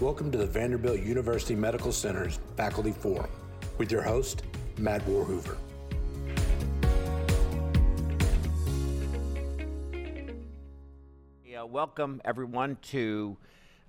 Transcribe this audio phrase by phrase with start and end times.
[0.00, 3.30] Welcome to the Vanderbilt University Medical Center's Faculty Forum
[3.78, 4.42] with your host,
[4.76, 5.56] Matt Warhoover.
[11.44, 13.36] Yeah, welcome everyone to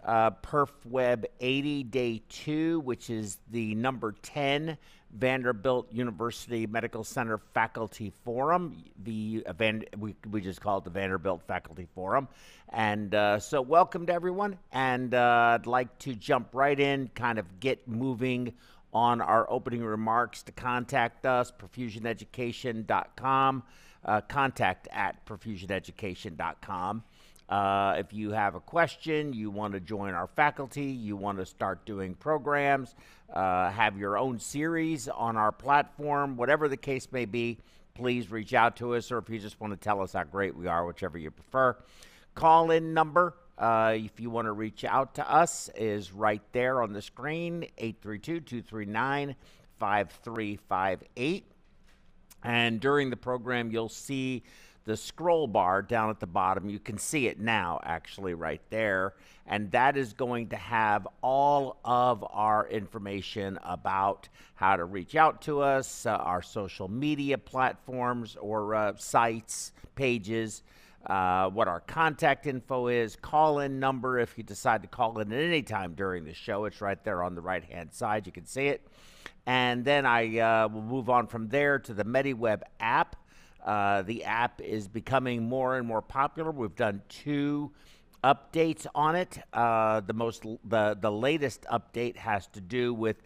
[0.06, 4.78] uh, Perf Web 80 Day 2, which is the number 10
[5.12, 8.84] Vanderbilt University Medical Center Faculty Forum.
[9.04, 12.28] The uh, Van, we, we just call it the Vanderbilt Faculty Forum.
[12.70, 14.58] And uh, so, welcome to everyone.
[14.72, 18.54] And uh, I'd like to jump right in, kind of get moving
[18.94, 20.44] on our opening remarks.
[20.44, 23.64] To contact us, perfusioneducation.com,
[24.04, 27.04] uh, contact at perfusioneducation.com.
[27.48, 31.46] Uh, if you have a question, you want to join our faculty, you want to
[31.46, 32.96] start doing programs,
[33.34, 37.58] uh, have your own series on our platform, whatever the case may be,
[37.94, 40.56] please reach out to us, or if you just want to tell us how great
[40.56, 41.76] we are, whichever you prefer.
[42.34, 46.82] Call in number, uh, if you want to reach out to us, is right there
[46.82, 49.36] on the screen 832 239
[49.80, 51.46] 5358.
[52.44, 54.44] And during the program, you'll see
[54.86, 56.70] the scroll bar down at the bottom.
[56.70, 59.16] You can see it now, actually, right there.
[59.48, 65.42] And that is going to have all of our information about how to reach out
[65.44, 70.64] to us, uh, our social media platforms or uh, sites, pages.
[71.06, 75.32] Uh, what our contact info is, call in number if you decide to call in
[75.32, 76.66] at any time during the show.
[76.66, 78.26] It's right there on the right hand side.
[78.26, 78.88] You can see it.
[79.46, 83.16] And then I uh, will move on from there to the MediWeb app.
[83.66, 86.52] Uh, the app is becoming more and more popular.
[86.52, 87.72] We've done two
[88.24, 89.40] updates on it.
[89.52, 93.18] Uh, the most the the latest update has to do with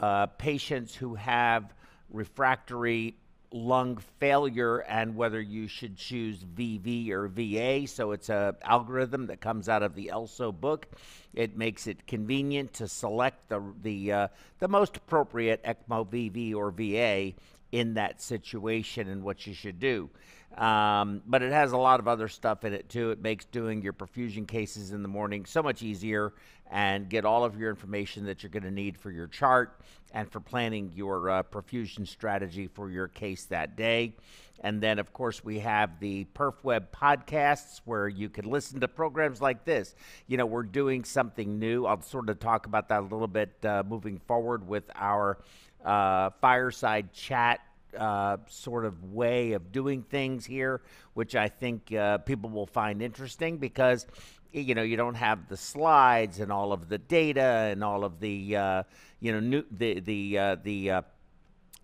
[0.00, 1.72] uh, patients who have
[2.10, 3.16] refractory
[3.52, 7.86] lung failure and whether you should choose VV or VA.
[7.86, 10.86] So it's a algorithm that comes out of the ELSO book.
[11.32, 14.28] It makes it convenient to select the the uh,
[14.58, 17.34] the most appropriate ECMO VV or VA
[17.72, 20.08] in that situation and what you should do.
[20.56, 23.10] Um, but it has a lot of other stuff in it too.
[23.10, 26.32] It makes doing your perfusion cases in the morning so much easier
[26.70, 29.80] and get all of your information that you're going to need for your chart
[30.12, 34.14] and for planning your uh, perfusion strategy for your case that day.
[34.60, 39.42] And then, of course, we have the PerfWeb podcasts where you can listen to programs
[39.42, 39.94] like this.
[40.26, 41.84] You know, we're doing something new.
[41.84, 45.38] I'll sort of talk about that a little bit uh, moving forward with our
[45.86, 47.60] uh, fireside chat
[47.96, 50.82] uh, sort of way of doing things here,
[51.14, 54.06] which I think uh, people will find interesting because
[54.52, 58.20] you know you don't have the slides and all of the data and all of
[58.20, 58.82] the uh,
[59.20, 60.90] you know new, the the uh, the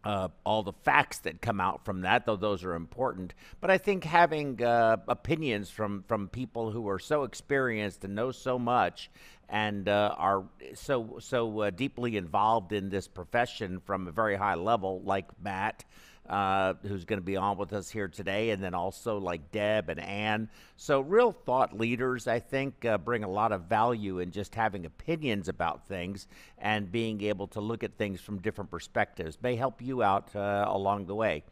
[0.05, 3.35] uh, all the facts that come out from that, though those are important.
[3.61, 8.33] But I think having uh, opinions from from people who are so experienced and know
[8.33, 9.11] so much
[9.49, 14.55] and uh, are so so uh, deeply involved in this profession from a very high
[14.55, 15.85] level, like Matt,
[16.33, 19.91] uh, who's going to be on with us here today, and then also like Deb
[19.91, 20.49] and Ann.
[20.79, 24.87] So, real thought leaders, I think, uh, bring a lot of value in just having
[24.87, 26.27] opinions about things
[26.57, 29.37] and being able to look at things from different perspectives.
[29.43, 31.45] May help you out uh, along the way.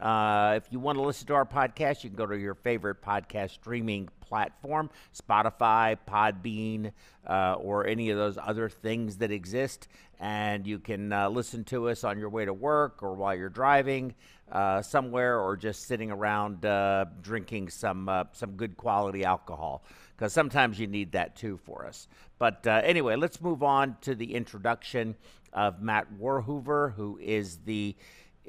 [0.00, 3.02] Uh, if you want to listen to our podcast, you can go to your favorite
[3.02, 6.92] podcast streaming platform Spotify, Podbean,
[7.26, 9.88] uh, or any of those other things that exist.
[10.20, 13.48] And you can uh, listen to us on your way to work or while you're
[13.48, 14.14] driving
[14.50, 19.82] uh, somewhere or just sitting around uh, drinking some, uh, some good quality alcohol.
[20.16, 22.08] Because sometimes you need that too for us.
[22.38, 25.16] But anyway, let's move on to the introduction
[25.52, 27.96] of Matt Warhoover, who is the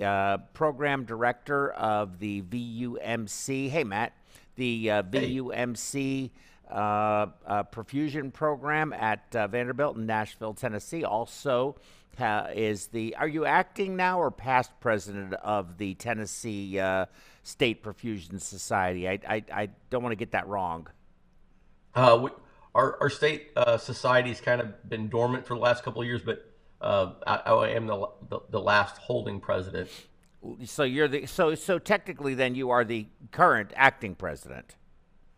[0.01, 3.69] uh, program director of the VUMC.
[3.69, 4.13] Hey, Matt,
[4.55, 6.31] the uh, VUMC
[6.69, 6.73] uh,
[7.47, 11.03] uh, perfusion program at uh, Vanderbilt in Nashville, Tennessee.
[11.03, 11.75] Also,
[12.53, 16.79] is the are you acting now or past president of the Tennessee
[17.43, 19.07] State Perfusion Society?
[19.07, 20.87] I I, I don't want to get that wrong.
[21.95, 22.29] We,
[22.75, 26.48] our our state has kind of been dormant for the last couple of years, but
[26.81, 29.89] uh, I, I, am the, the, the last holding president.
[30.65, 34.77] So you're the so so technically then you are the current acting president.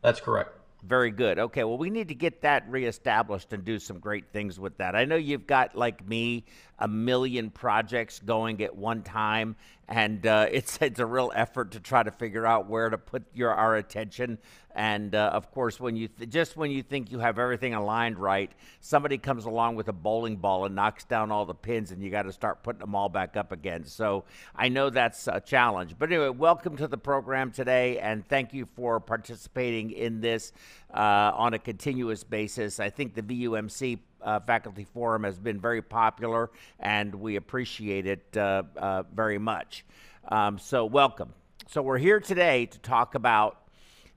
[0.03, 0.61] That's correct.
[0.83, 1.38] Very good.
[1.38, 4.95] Okay, well, we need to get that reestablished and do some great things with that.
[4.95, 6.43] I know you've got, like me,
[6.79, 9.55] a million projects going at one time,
[9.91, 13.23] and uh, it's it's a real effort to try to figure out where to put
[13.35, 14.39] your our attention.
[14.73, 18.17] And uh, of course, when you th- just when you think you have everything aligned
[18.17, 18.49] right,
[18.79, 22.09] somebody comes along with a bowling ball and knocks down all the pins, and you
[22.09, 23.83] got to start putting them all back up again.
[23.83, 24.23] So
[24.55, 25.95] I know that's a challenge.
[25.99, 30.53] But anyway, welcome to the program today, and thank you for participating in this
[30.93, 32.79] uh, on a continuous basis.
[32.79, 38.38] I think the VUMC uh, Faculty Forum has been very popular, and we appreciate it
[38.38, 39.85] uh, uh, very much.
[40.27, 41.33] Um, so, welcome.
[41.68, 43.57] So, we're here today to talk about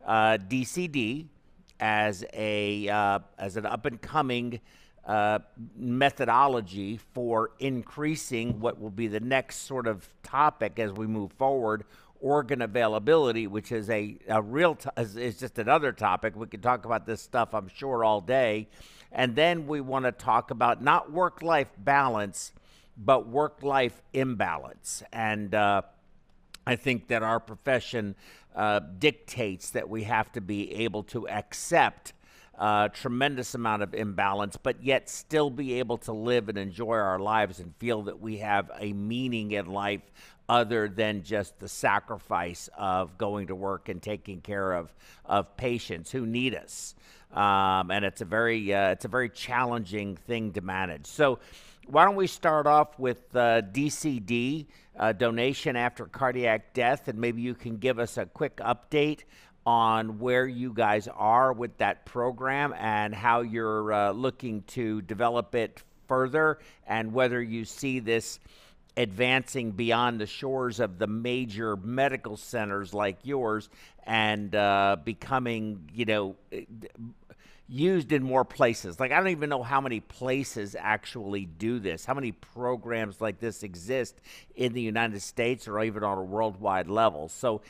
[0.06, 1.26] DCD
[1.80, 2.88] as a
[3.38, 4.60] as an up and coming
[5.06, 5.38] uh,
[5.76, 11.84] methodology for increasing what will be the next sort of topic as we move forward
[12.20, 16.34] organ availability, which is a, a real, t- is, is just another topic.
[16.34, 18.68] We could talk about this stuff, I'm sure, all day.
[19.14, 22.52] And then we want to talk about not work life balance,
[22.96, 25.02] but work life imbalance.
[25.12, 25.82] And uh,
[26.66, 28.16] I think that our profession
[28.54, 32.12] uh, dictates that we have to be able to accept
[32.58, 37.18] uh, tremendous amount of imbalance, but yet still be able to live and enjoy our
[37.18, 40.02] lives and feel that we have a meaning in life
[40.48, 44.92] other than just the sacrifice of going to work and taking care of,
[45.24, 46.94] of patients who need us.
[47.34, 51.06] Um, and it's a very uh, it's a very challenging thing to manage.
[51.06, 51.40] So,
[51.86, 54.66] why don't we start off with uh, DCD
[54.96, 59.20] uh, donation after cardiac death, and maybe you can give us a quick update
[59.66, 65.54] on where you guys are with that program and how you're uh, looking to develop
[65.54, 68.38] it further, and whether you see this
[68.96, 73.68] advancing beyond the shores of the major medical centers like yours
[74.06, 76.36] and uh, becoming, you know,
[77.68, 79.00] used in more places.
[79.00, 83.40] Like, I don't even know how many places actually do this, how many programs like
[83.40, 84.20] this exist
[84.54, 87.28] in the United States or even on a worldwide level.
[87.28, 87.62] So,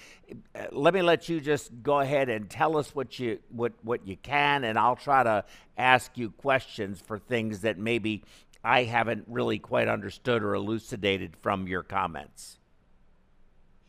[0.54, 4.06] uh, let me let you just go ahead and tell us what you what what
[4.06, 5.44] you can, and I'll try to
[5.78, 8.24] ask you questions for things that maybe
[8.64, 12.58] I haven't really quite understood or elucidated from your comments.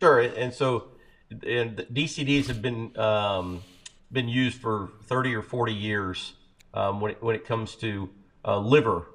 [0.02, 0.90] Sure, and so
[1.32, 3.64] and DCDs have been um,
[4.12, 6.34] been used for 30 or 40 years
[6.74, 8.10] um, when, it, when it comes to
[8.44, 9.08] uh, liver,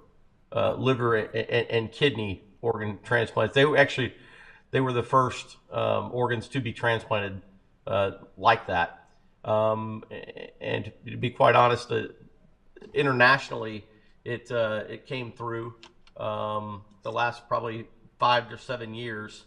[0.53, 3.55] uh, liver and, and, kidney organ transplants.
[3.55, 4.15] They were actually
[4.73, 7.43] they were the first um, organs to be transplanted
[7.87, 9.09] uh, like that.
[9.45, 10.05] Um,
[10.61, 12.09] and to be quite honest, uh,
[12.93, 13.85] internationally,
[14.25, 15.75] it uh, it came through
[16.17, 17.87] um, the last probably
[18.19, 19.45] five to seven years,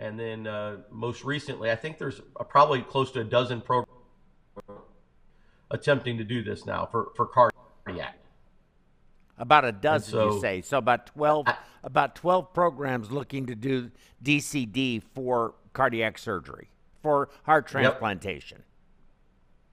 [0.00, 3.85] and then uh, most recently, I think there's probably close to a dozen programs
[5.70, 8.18] attempting to do this now for, for cardiac.
[9.38, 10.62] About a dozen, so, you say.
[10.62, 13.90] So about twelve, I, about twelve programs looking to do
[14.24, 16.70] DCD for cardiac surgery
[17.02, 18.62] for heart transplantation.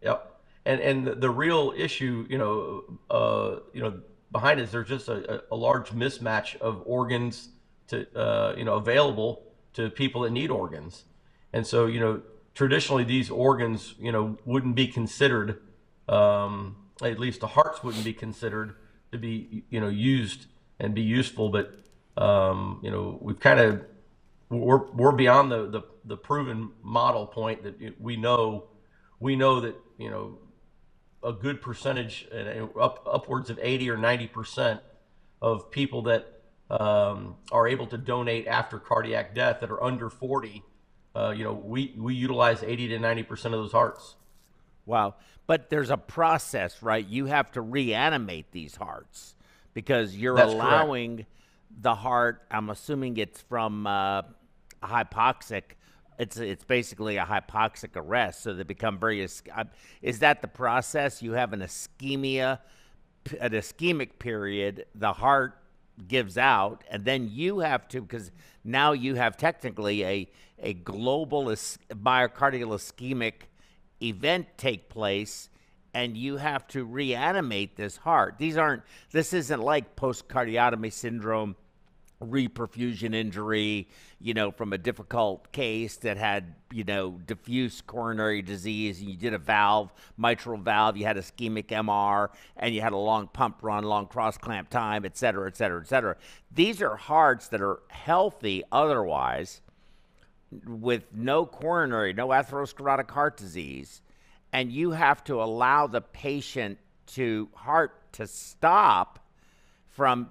[0.01, 0.11] Yep.
[0.11, 0.41] yep.
[0.65, 4.01] And and the, the real issue, you know, uh, you know,
[4.31, 7.49] behind it is there's just a, a large mismatch of organs
[7.87, 9.43] to uh, you know available
[9.73, 11.05] to people that need organs,
[11.53, 12.21] and so you know
[12.53, 15.59] traditionally these organs you know wouldn't be considered
[16.07, 18.75] um, at least the hearts wouldn't be considered
[19.11, 20.47] to be you know used
[20.79, 21.49] and be useful.
[21.49, 21.73] But
[22.17, 23.85] um, you know we've kind of
[24.49, 28.65] we're we're beyond the, the the proven model point that we know
[29.19, 30.37] we know that you know
[31.23, 32.27] a good percentage
[32.79, 34.81] up upwards of 80 or 90 percent
[35.41, 40.63] of people that um, are able to donate after cardiac death that are under 40
[41.15, 44.15] uh, you know we we utilize 80 to 90 percent of those hearts
[44.85, 45.15] Wow.
[45.45, 47.05] But there's a process, right?
[47.05, 49.35] You have to reanimate these hearts
[49.73, 51.29] because you're That's allowing correct.
[51.81, 54.21] the heart, I'm assuming it's from uh,
[54.81, 55.63] hypoxic.
[56.19, 59.23] It's it's basically a hypoxic arrest, so they become very.
[59.23, 59.63] Uh,
[60.01, 61.21] is that the process?
[61.21, 62.59] You have an ischemia,
[63.39, 64.85] an ischemic period.
[64.93, 65.57] The heart
[66.07, 68.31] gives out, and then you have to because
[68.63, 73.47] now you have technically a a global is, myocardial ischemic
[74.03, 75.49] event take place
[75.93, 78.37] and you have to reanimate this heart.
[78.37, 81.55] These aren't this isn't like post-cardiotomy syndrome
[82.23, 83.87] reperfusion injury,
[84.19, 89.17] you know, from a difficult case that had, you know, diffuse coronary disease and you
[89.17, 93.57] did a valve, mitral valve, you had ischemic MR, and you had a long pump
[93.61, 96.15] run, long cross clamp time, et cetera, et cetera, et cetera.
[96.51, 99.61] These are hearts that are healthy otherwise
[100.65, 104.01] with no coronary, no atherosclerotic heart disease,
[104.51, 109.19] and you have to allow the patient to heart to stop
[109.89, 110.29] from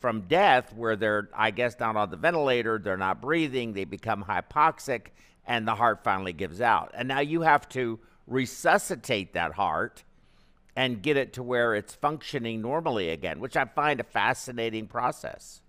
[0.00, 4.24] from death where they're I guess not on the ventilator, they're not breathing, they become
[4.24, 5.08] hypoxic
[5.46, 6.92] and the heart finally gives out.
[6.94, 10.04] And now you have to resuscitate that heart
[10.76, 15.60] and get it to where it's functioning normally again, which I find a fascinating process.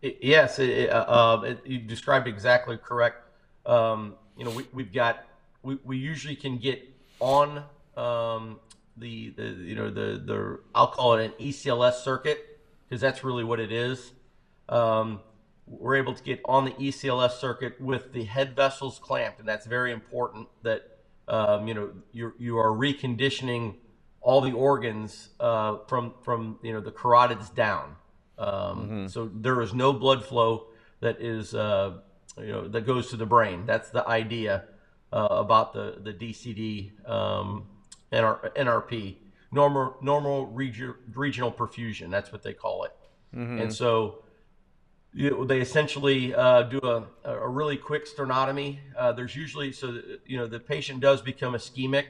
[0.00, 3.24] Yes, it, uh, um, it, you described exactly correct.
[3.66, 5.24] Um, you know, we, we've got
[5.62, 6.88] we, we usually can get
[7.20, 7.64] on
[7.96, 8.60] um,
[8.96, 13.44] the, the you know the the I'll call it an ECLS circuit because that's really
[13.44, 14.12] what it is.
[14.68, 15.20] Um,
[15.66, 19.66] we're able to get on the ECLS circuit with the head vessels clamped, and that's
[19.66, 20.48] very important.
[20.62, 23.74] That um, you know you you are reconditioning
[24.20, 27.96] all the organs uh, from from you know the carotids down.
[28.38, 29.06] Um, mm-hmm.
[29.08, 30.68] So there is no blood flow
[31.00, 31.98] that is uh,
[32.38, 33.64] you know that goes to the brain.
[33.66, 34.64] That's the idea
[35.12, 37.66] uh, about the the DCD um,
[38.12, 39.16] NR, NRP
[39.52, 42.10] normal normal regi- regional perfusion.
[42.10, 42.92] That's what they call it.
[43.34, 43.60] Mm-hmm.
[43.62, 44.22] And so
[45.14, 48.78] you know, they essentially uh, do a, a really quick sternotomy.
[48.96, 52.04] Uh, there's usually so you know the patient does become ischemic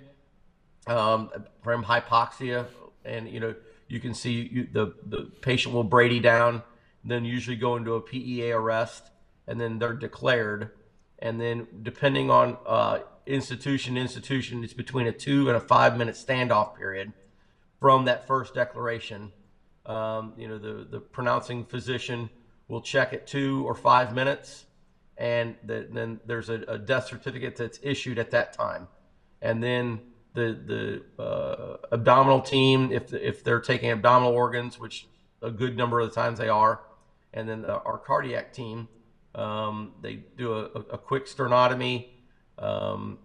[0.86, 1.30] um,
[1.62, 2.66] from hypoxia,
[3.04, 3.54] and you know
[3.88, 6.62] you can see you, the the patient will brady down,
[7.04, 9.10] then usually go into a PEA arrest,
[9.46, 10.70] and then they're declared,
[11.18, 16.14] and then depending on uh, institution institution, it's between a two and a five minute
[16.14, 17.12] standoff period
[17.80, 19.32] from that first declaration.
[19.86, 22.28] Um, you know the the pronouncing physician
[22.68, 24.66] will check at two or five minutes,
[25.16, 28.86] and the, then there's a, a death certificate that's issued at that time,
[29.40, 30.00] and then
[30.38, 35.08] the the uh, abdominal team if if they're taking abdominal organs, which
[35.42, 36.80] a good number of the times they are,
[37.34, 38.88] and then the, our cardiac team,
[39.34, 42.08] um, they do a, a, quick sternotomy,
[42.58, 43.18] um,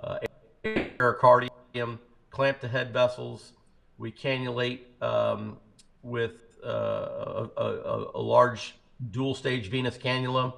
[0.00, 0.18] uh,
[0.64, 1.98] pericardium,
[2.30, 3.52] clamp the head vessels.
[3.98, 5.58] We cannulate um,
[6.02, 8.74] with uh, a, a, a large
[9.10, 10.54] dual stage venous cannula.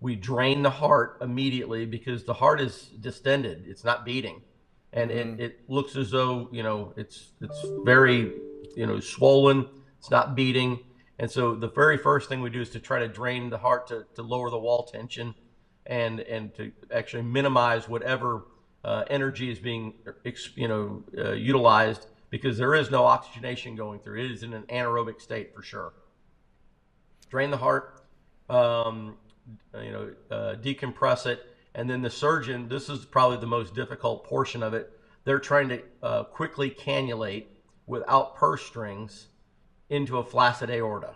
[0.00, 4.42] We drain the heart immediately because the heart is distended; it's not beating
[4.92, 5.40] and mm-hmm.
[5.40, 8.32] it, it looks as though you know it's it's very
[8.76, 9.66] you know swollen
[10.00, 10.80] it's not beating.
[11.18, 13.86] And so the very first thing we do is to try to drain the heart
[13.88, 15.34] to, to lower the wall tension
[15.86, 18.46] and and to actually minimize whatever
[18.82, 19.92] uh, energy is being
[20.54, 24.20] you know uh, utilized because there is no oxygenation going through.
[24.20, 25.92] It is in an anaerobic state for sure.
[27.28, 28.02] Drain the heart
[28.48, 29.18] um,
[29.74, 34.24] you know uh, decompress it and then the surgeon, this is probably the most difficult
[34.24, 34.90] portion of it.
[35.24, 37.46] They're trying to uh, quickly cannulate
[37.86, 39.28] without purse strings
[39.88, 41.14] into a flaccid aorta.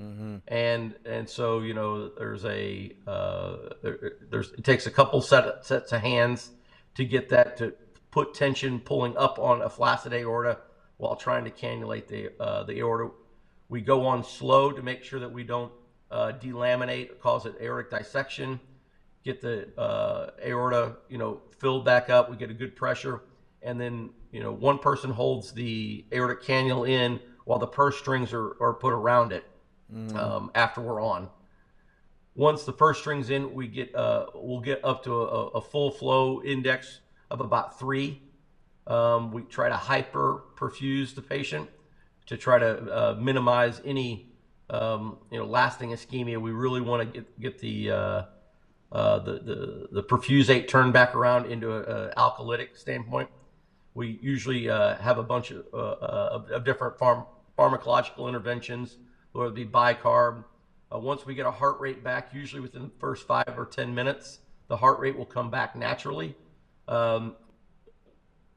[0.00, 0.36] Mm-hmm.
[0.48, 5.64] And and so you know there's a uh, there, there's it takes a couple set
[5.64, 6.50] sets of hands
[6.96, 7.72] to get that to
[8.10, 10.58] put tension pulling up on a flaccid aorta
[10.98, 13.10] while trying to cannulate the uh, the aorta.
[13.70, 15.72] We go on slow to make sure that we don't
[16.10, 18.60] uh, delaminate, cause it aortic dissection
[19.26, 22.30] get the uh, aorta, you know, filled back up.
[22.30, 23.22] We get a good pressure,
[23.60, 28.32] and then you know one person holds the aortic cannula in while the purse strings
[28.32, 29.44] are, are put around it
[29.92, 30.16] mm.
[30.16, 31.28] um, after we're on.
[32.34, 35.90] Once the purse strings in, we get uh, we'll get up to a, a full
[35.90, 38.22] flow index of about three.
[38.86, 41.68] Um, we try to hyper perfuse the patient
[42.26, 44.28] to try to uh, minimize any
[44.70, 46.40] um, you know lasting ischemia.
[46.40, 47.90] We really want to get get the
[48.96, 53.28] uh, uh, the, the, the perfusate turned back around into an alkalotic standpoint.
[53.92, 57.26] We usually uh, have a bunch of, uh, of, of, different pharm-
[57.58, 58.96] pharmacological interventions,
[59.32, 60.44] whether it be bicarb.
[60.90, 63.94] Uh, once we get a heart rate back, usually within the first five or 10
[63.94, 64.38] minutes,
[64.68, 66.34] the heart rate will come back naturally.
[66.88, 67.36] Um,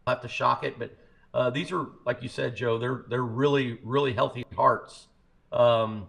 [0.07, 0.95] I'll have to shock it, but
[1.33, 5.07] uh, these are, like you said, Joe, they're, they're really, really healthy hearts.
[5.51, 6.07] Um,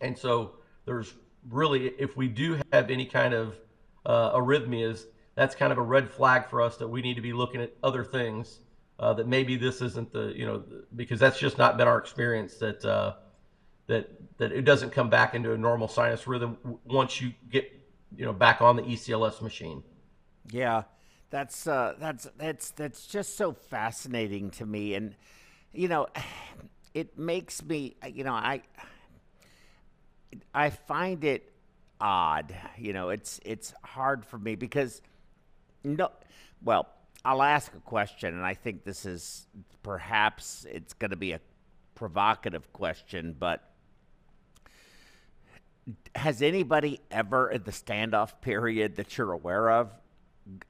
[0.00, 0.54] and so
[0.86, 1.12] there's
[1.50, 3.56] really, if we do have any kind of
[4.06, 7.32] uh, arrhythmias, that's kind of a red flag for us that we need to be
[7.32, 8.60] looking at other things.
[8.98, 10.60] Uh, that maybe this isn't the you know
[10.96, 13.12] because that's just not been our experience that uh,
[13.86, 17.70] that that it doesn't come back into a normal sinus rhythm once you get
[18.16, 19.84] you know back on the ECLS machine.
[20.50, 20.82] Yeah,
[21.30, 25.14] that's uh, that's that's that's just so fascinating to me, and
[25.72, 26.08] you know,
[26.94, 28.62] it makes me you know I
[30.54, 31.52] I find it
[32.00, 32.54] odd.
[32.76, 35.02] You know, it's it's hard for me because
[35.84, 36.10] no.
[36.62, 36.88] Well,
[37.24, 39.46] I'll ask a question, and I think this is
[39.82, 41.40] perhaps it's going to be a
[41.94, 43.68] provocative question, but
[46.14, 49.90] has anybody ever in the standoff period that you're aware of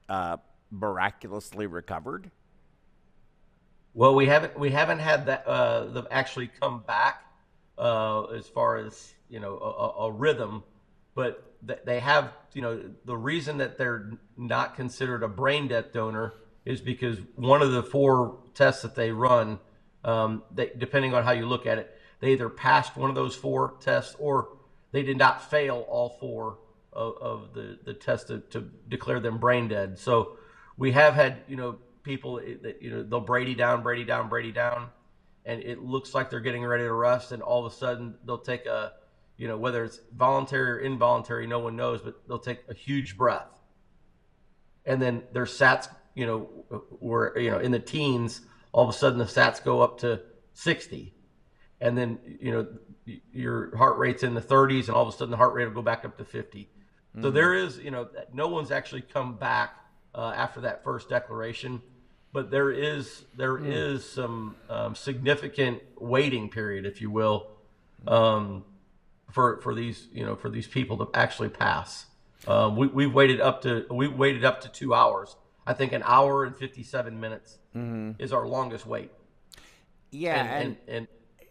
[0.07, 0.37] uh,
[0.71, 2.31] miraculously recovered?
[3.93, 7.23] Well, we haven't we haven't had that uh, them actually come back
[7.77, 10.63] uh, as far as you know a, a rhythm,
[11.15, 11.43] but
[11.85, 16.33] they have you know the reason that they're not considered a brain death donor
[16.65, 19.59] is because one of the four tests that they run,
[20.03, 23.35] um, they, depending on how you look at it, they either passed one of those
[23.35, 24.49] four tests or
[24.91, 26.57] they did not fail all four
[26.93, 29.97] of, of the the tests to, to declare them brain dead.
[29.97, 30.37] So
[30.77, 34.51] we have had you know people that you know they'll Brady down, Brady down, Brady
[34.51, 34.89] down,
[35.45, 38.37] and it looks like they're getting ready to rest, and all of a sudden they'll
[38.37, 38.93] take a,
[39.39, 43.17] you know, whether it's voluntary or involuntary, no one knows, but they'll take a huge
[43.17, 43.47] breath,
[44.85, 46.49] and then their SATs, you know,
[46.99, 48.41] were you know in the teens,
[48.73, 50.21] all of a sudden the SATs go up to
[50.53, 51.13] 60,
[51.79, 52.67] and then you know
[53.31, 55.73] your heart rate's in the 30s, and all of a sudden the heart rate will
[55.73, 56.59] go back up to 50.
[56.59, 57.21] Mm-hmm.
[57.21, 59.77] So there is, you know, no one's actually come back
[60.13, 61.81] uh, after that first declaration,
[62.33, 63.71] but there is there mm.
[63.71, 67.47] is some um, significant waiting period, if you will,
[68.05, 68.65] um,
[69.31, 72.05] for for these you know for these people to actually pass.
[72.47, 75.35] Um, we we've waited up to we waited up to two hours.
[75.65, 78.11] I think an hour and fifty seven minutes mm-hmm.
[78.21, 79.11] is our longest wait.
[80.11, 81.07] Yeah, and, and, and, and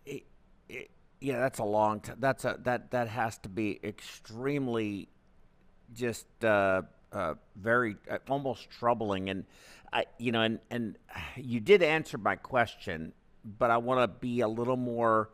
[0.06, 0.22] it,
[0.68, 2.00] it, yeah, that's a long.
[2.00, 5.08] T- that's a that that has to be extremely
[5.92, 6.26] just.
[6.44, 6.82] Uh,
[7.12, 9.30] uh, very uh, almost troubling.
[9.30, 9.44] And
[9.92, 10.96] I, you know, and and
[11.36, 13.12] you did answer my question,
[13.44, 15.30] but I want to be a little more,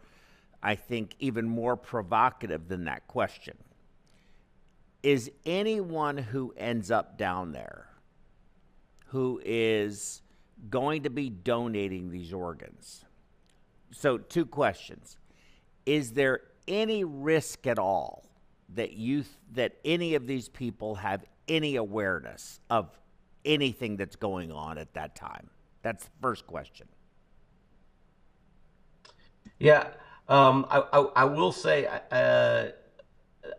[0.64, 3.56] I think, even more provocative than that question.
[5.02, 7.90] Is anyone who ends up down there,
[9.09, 10.23] who is
[10.71, 13.04] going to be donating these organs?
[13.90, 15.18] So, two questions:
[15.85, 18.25] Is there any risk at all
[18.71, 22.99] that you that any of these people have any awareness of
[23.44, 25.50] anything that's going on at that time?
[25.83, 26.88] That's the first question.
[29.59, 29.88] Yeah,
[30.28, 32.66] um, I, I, I, will say, uh,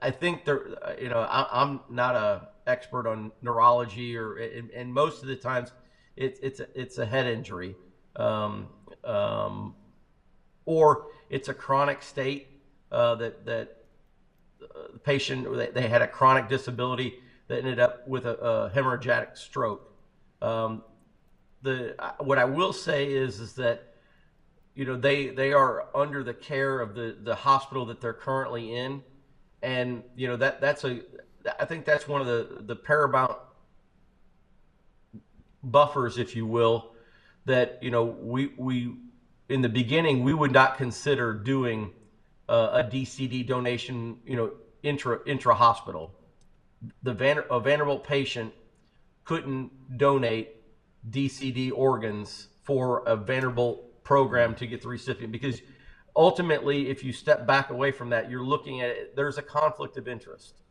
[0.01, 0.67] I think there,
[0.99, 5.35] you know, I, am not a expert on neurology, or and, and, most of the
[5.35, 5.71] times,
[6.15, 7.75] it's it's a, it's a head injury,
[8.15, 8.67] um,
[9.03, 9.75] um,
[10.65, 12.47] or it's a chronic state
[12.91, 13.85] uh, that that
[14.63, 19.37] uh, the patient they had a chronic disability that ended up with a, a hemorrhagic
[19.37, 19.93] stroke.
[20.41, 20.83] Um,
[21.61, 23.94] the what I will say is is that
[24.75, 28.75] you know they they are under the care of the the hospital that they're currently
[28.75, 29.01] in,
[29.61, 31.01] and you know that that's a
[31.59, 33.37] I think that's one of the the paramount
[35.63, 36.91] buffers, if you will,
[37.45, 38.95] that you know we we
[39.49, 41.91] in the beginning we would not consider doing
[42.49, 44.51] uh, a DCD donation, you know,
[44.83, 46.11] intra intra hospital
[47.03, 48.53] the Vander, a Vanderbilt patient
[49.23, 50.55] couldn't donate
[51.09, 55.61] DCD organs for a Vanderbilt program to get the recipient because
[56.15, 59.97] ultimately, if you step back away from that, you're looking at it, there's a conflict
[59.97, 60.61] of interest.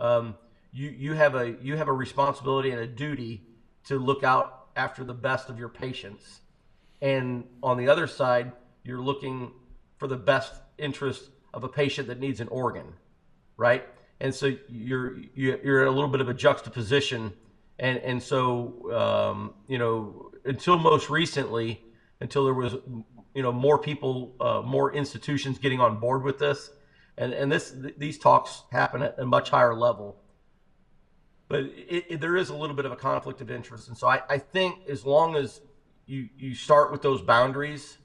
[0.00, 0.34] Um,
[0.72, 3.42] you you have a you have a responsibility and a duty
[3.84, 6.40] to look out after the best of your patients,
[7.00, 8.50] and on the other side,
[8.82, 9.52] you're looking
[9.98, 12.92] for the best interest of a patient that needs an organ,
[13.56, 13.86] right?
[14.20, 17.32] and so you're you're in a little bit of a juxtaposition,
[17.78, 21.80] and and so um, you know until most recently,
[22.20, 22.74] until there was
[23.34, 26.70] you know more people, uh, more institutions getting on board with this,
[27.16, 30.16] and and this these talks happen at a much higher level.
[31.48, 34.06] But it, it, there is a little bit of a conflict of interest, and so
[34.06, 35.60] I, I think as long as
[36.06, 37.98] you you start with those boundaries,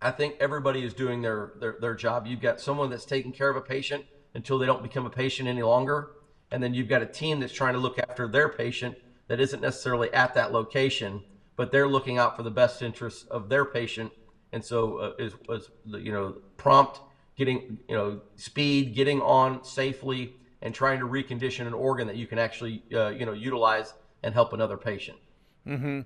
[0.00, 2.26] I think everybody is doing their, their their job.
[2.26, 4.04] You've got someone that's taking care of a patient
[4.34, 6.10] until they don't become a patient any longer.
[6.50, 8.96] And then you've got a team that's trying to look after their patient
[9.28, 11.22] that isn't necessarily at that location,
[11.56, 14.12] but they're looking out for the best interests of their patient.
[14.52, 17.00] And so uh, is was you know prompt
[17.36, 22.26] getting you know speed getting on safely and trying to recondition an organ that you
[22.26, 25.18] can actually uh, you know utilize and help another patient.
[25.66, 26.02] Mm-hmm.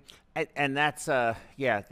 [0.56, 1.82] And, that's uh yeah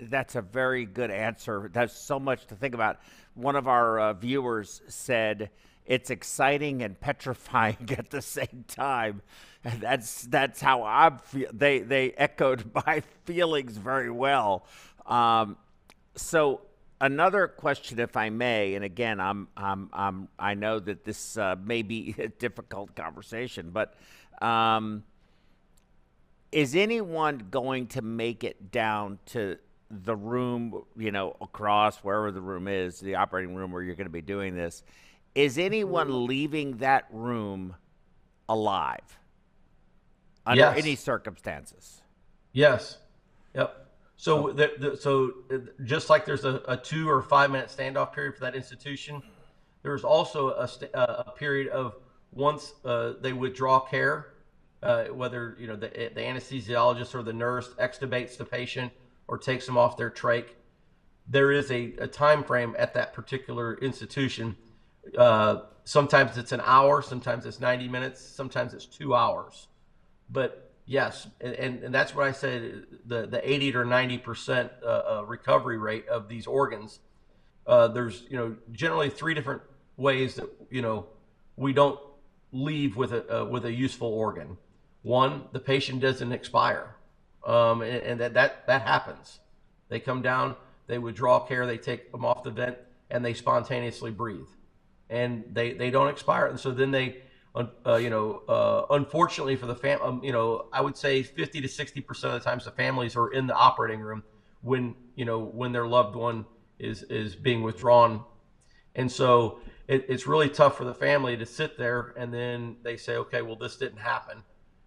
[0.00, 1.70] that's a very good answer.
[1.72, 2.98] That's so much to think about.
[3.34, 5.50] One of our uh, viewers said
[5.86, 9.22] it's exciting and petrifying at the same time.
[9.64, 11.48] And that's that's how I feel.
[11.52, 14.66] They they echoed my feelings very well.
[15.06, 15.56] Um,
[16.14, 16.62] so
[17.00, 21.56] another question, if I may, and again, I'm I'm, I'm I know that this uh,
[21.62, 23.94] may be a difficult conversation, but.
[24.40, 25.04] Um,
[26.50, 29.56] is anyone going to make it down to
[29.90, 34.06] the room, you know, across wherever the room is, the operating room where you're going
[34.06, 34.82] to be doing this?
[35.34, 37.74] Is anyone leaving that room
[38.48, 39.18] alive
[40.46, 40.78] under yes.
[40.78, 42.02] any circumstances?
[42.52, 42.98] Yes.
[43.54, 43.86] Yep.
[44.16, 44.52] So, oh.
[44.52, 48.34] the, the, so uh, just like there's a, a, two or five minute standoff period
[48.34, 49.22] for that institution,
[49.82, 51.96] there's also a, a period of
[52.32, 54.32] once uh, they withdraw care
[54.82, 58.92] uh, whether you know the, the anesthesiologist or the nurse extubates the patient
[59.28, 60.46] or takes them off their trach.
[61.28, 64.56] There is a, a time frame at that particular institution.
[65.16, 69.68] Uh, sometimes it's an hour, sometimes it's 90 minutes, sometimes it's two hours.
[70.32, 72.84] But Yes, and, and, and that's what I said.
[73.06, 76.98] The the eighty or ninety percent uh, uh, recovery rate of these organs.
[77.66, 79.62] Uh, there's you know generally three different
[79.96, 81.06] ways that you know
[81.56, 82.00] we don't
[82.50, 84.58] leave with a uh, with a useful organ.
[85.02, 86.94] One, the patient doesn't expire,
[87.46, 89.38] um, and, and, that that that happens.
[89.88, 90.56] They come down,
[90.88, 92.76] they withdraw care, they take them off the vent,
[93.10, 94.48] and they spontaneously breathe,
[95.08, 97.22] and they they don't expire, and so then they
[97.54, 101.60] uh, you know, uh, unfortunately for the fam, um, you know, I would say 50
[101.60, 104.22] to 60 percent of the times the families are in the operating room
[104.62, 106.46] when you know when their loved one
[106.78, 108.24] is is being withdrawn,
[108.94, 112.96] and so it, it's really tough for the family to sit there and then they
[112.96, 114.44] say, okay, well this didn't happen,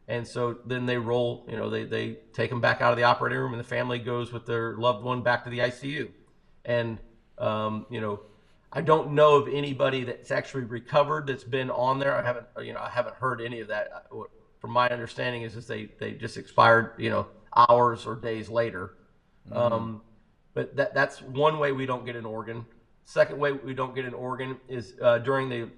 [0.07, 3.03] and so then they roll, you know, they they take them back out of the
[3.03, 6.09] operating room and the family goes with their loved one back to the ICU,
[6.65, 6.99] and
[7.37, 8.21] um, you know
[8.75, 12.13] I don't know of anybody that's actually recovered that's been on there.
[12.13, 14.07] I haven't, you know, I haven't heard any of that.
[14.59, 18.95] From my understanding, is that they they just expired, you know, hours or days later.
[19.47, 19.57] Mm-hmm.
[19.57, 20.01] Um,
[20.53, 22.65] but that that's one way we don't get an organ.
[23.05, 25.69] Second way we don't get an organ is uh, during the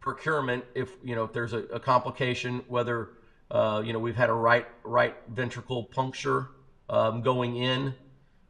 [0.00, 0.64] procurement.
[0.74, 3.10] If you know if there's a, a complication, whether
[3.52, 6.48] uh, you know we've had a right right ventricle puncture
[6.88, 7.94] um, going in,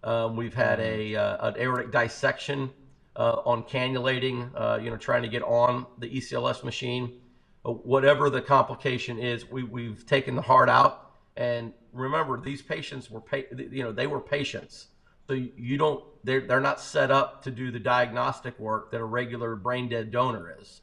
[0.04, 1.16] um, we've had mm-hmm.
[1.16, 2.70] a uh, an aortic dissection
[3.16, 7.20] uh, on cannulating, uh, you know, trying to get on the ECLS machine.
[7.62, 11.12] Whatever the complication is, we, we've taken the heart out.
[11.36, 14.88] And remember, these patients were, pa- you know, they were patients.
[15.26, 19.04] So you don't, they're, they're not set up to do the diagnostic work that a
[19.04, 20.82] regular brain dead donor is.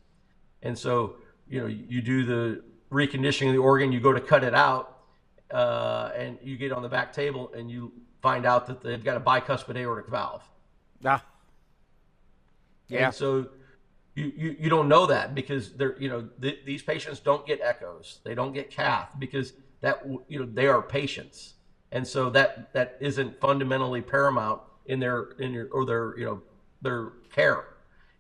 [0.64, 1.18] And so,
[1.48, 5.00] you know, you do the reconditioning of the organ, you go to cut it out,
[5.52, 7.92] uh, and you get on the back table and you
[8.22, 10.44] find out that they've got a bicuspid aortic valve.
[11.06, 11.24] Ah.
[12.92, 13.06] Yeah.
[13.06, 13.48] And so
[14.16, 17.62] you, you, you don't know that because they're, you know, th- these patients don't get
[17.62, 18.20] echoes.
[18.24, 21.56] They don't get cath because that, you know, they are patients.
[21.92, 26.42] And so that, that isn't fundamentally paramount in their, in your, or their, you know,
[26.82, 27.66] their care.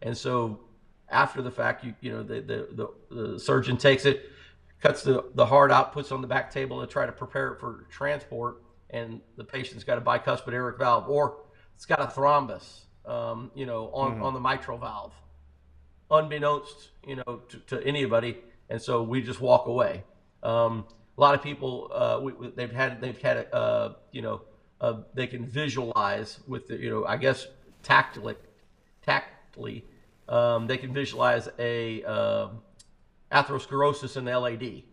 [0.01, 0.61] And so
[1.09, 4.29] after the fact, you, you know, the, the, the, the surgeon takes it,
[4.81, 7.59] cuts the, the heart out, puts on the back table to try to prepare it
[7.59, 8.63] for transport.
[8.89, 11.37] And the patient's got a bicuspid aortic valve or
[11.75, 14.23] it's got a thrombus um, you know, on, mm-hmm.
[14.23, 15.13] on the mitral valve,
[16.09, 18.37] unbeknownst, you know, to, to, anybody.
[18.69, 20.03] And so we just walk away.
[20.43, 20.85] Um,
[21.17, 24.41] a lot of people, uh, we, they've had, they've had, uh, you know,
[24.79, 27.47] uh, they can visualize with the, you know, I guess
[27.83, 28.35] tactily,
[29.01, 29.85] tactily,
[30.27, 32.61] um, they can visualize a um,
[33.31, 34.83] atherosclerosis in the LAD.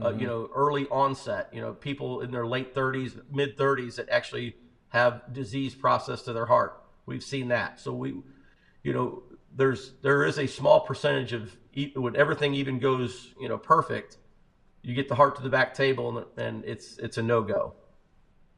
[0.00, 0.20] Uh, mm-hmm.
[0.20, 1.50] you know, early onset.
[1.52, 4.56] You know, people in their late 30s, mid 30s that actually
[4.88, 6.79] have disease process to their heart.
[7.10, 7.80] We've seen that.
[7.80, 8.14] So we,
[8.84, 9.24] you know,
[9.56, 11.56] there's there is a small percentage of
[11.96, 14.18] when everything even goes, you know, perfect,
[14.82, 17.74] you get the heart to the back table and, and it's it's a no go.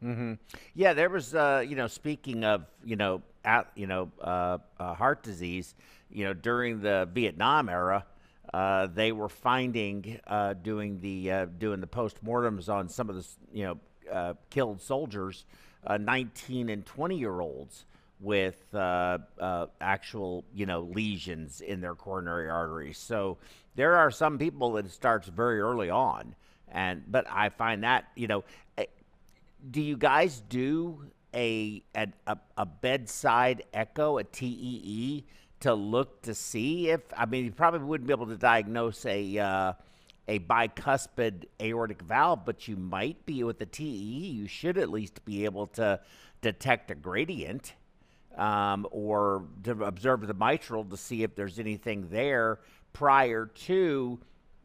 [0.04, 0.34] Mm-hmm.
[0.74, 4.92] Yeah, there was, uh, you know, speaking of, you know, at, you know, uh, uh,
[4.94, 5.74] heart disease,
[6.10, 8.04] you know, during the Vietnam era,
[8.52, 13.26] uh, they were finding uh, doing the uh, doing the postmortems on some of the,
[13.50, 15.46] you know, killed soldiers,
[15.88, 17.86] 19 and 20 year olds
[18.22, 22.96] with uh, uh, actual, you know, lesions in their coronary arteries.
[22.96, 23.38] So
[23.74, 26.34] there are some people that it starts very early on,
[26.68, 28.44] and but I find that you know,
[28.78, 28.86] eh,
[29.70, 31.04] do you guys do
[31.34, 32.08] a a,
[32.56, 35.24] a bedside echo, a TEE,
[35.60, 39.38] to look to see if I mean you probably wouldn't be able to diagnose a
[39.38, 39.72] uh,
[40.28, 43.84] a bicuspid aortic valve, but you might be with the TEE.
[43.84, 45.98] You should at least be able to
[46.40, 47.74] detect a gradient
[48.36, 52.60] um, or to observe the mitral to see if there's anything there
[52.92, 54.18] prior to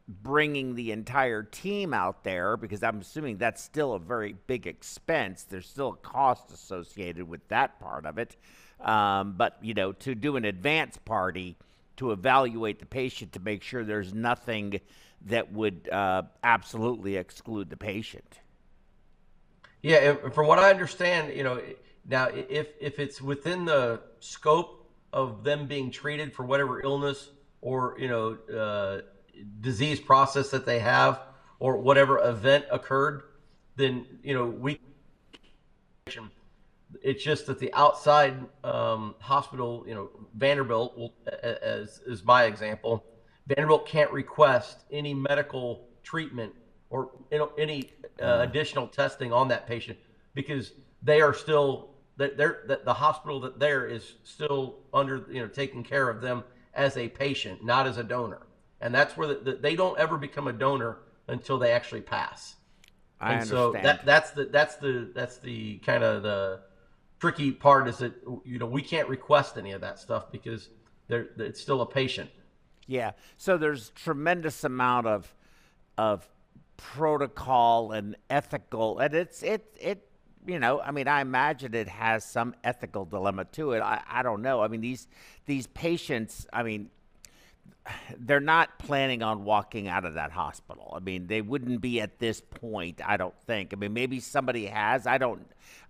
[0.07, 5.43] bringing the entire team out there because I'm assuming that's still a very big expense.
[5.43, 8.37] There's still a cost associated with that part of it.
[8.79, 11.57] Um, but, you know, to do an advance party
[11.97, 14.79] to evaluate the patient to make sure there's nothing
[15.25, 18.39] that would uh, absolutely exclude the patient.
[19.81, 21.59] Yeah, from what I understand, you know,
[22.07, 27.29] now, if if it's within the scope of them being treated for whatever illness
[27.61, 29.01] or you know uh,
[29.59, 31.19] disease process that they have
[31.59, 33.23] or whatever event occurred,
[33.75, 34.79] then you know we.
[37.03, 43.03] It's just that the outside um, hospital, you know, Vanderbilt, will, as is my example,
[43.45, 46.53] Vanderbilt can't request any medical treatment
[46.89, 47.91] or you know, any
[48.23, 49.97] uh, additional testing on that patient
[50.33, 50.71] because
[51.03, 55.47] they are still that they're that the hospital that there is still under you know
[55.47, 58.45] taking care of them as a patient, not as a donor,
[58.81, 62.55] and that's where the, the, they don't ever become a donor until they actually pass.
[63.19, 63.57] I and understand.
[63.57, 66.61] so that that's the that's the that's the kind of the
[67.19, 68.13] tricky part is that
[68.45, 70.69] you know we can't request any of that stuff because
[71.07, 72.29] they're it's still a patient.
[72.85, 73.11] Yeah.
[73.37, 75.33] So there's tremendous amount of
[75.97, 76.27] of
[76.77, 80.06] protocol and ethical, and it's it it
[80.47, 83.81] you know I mean I imagine it has some ethical dilemma to it.
[83.81, 84.61] I I don't know.
[84.61, 85.07] I mean these
[85.45, 86.47] these patients.
[86.51, 86.89] I mean
[88.17, 90.91] they're not planning on walking out of that hospital.
[90.93, 93.71] I mean, they wouldn't be at this point, I don't think.
[93.71, 95.07] I mean, maybe somebody has.
[95.07, 95.47] I don't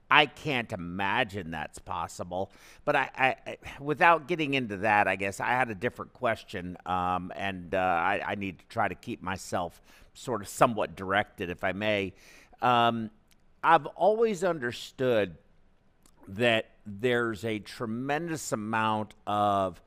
[0.10, 2.52] I can't imagine that's possible.
[2.86, 3.10] But I,
[3.46, 7.78] I, without getting into that, I guess I had a different question, um, and uh,
[7.78, 9.82] I, I, need to try to keep myself
[10.13, 12.13] sort of somewhat directed, if I may.
[12.62, 13.10] Um,
[13.63, 15.38] I've always understood
[16.30, 19.82] that there's a tremendous amount of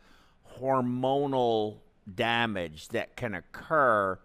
[0.59, 1.79] hormonal
[2.15, 4.19] damage that can occur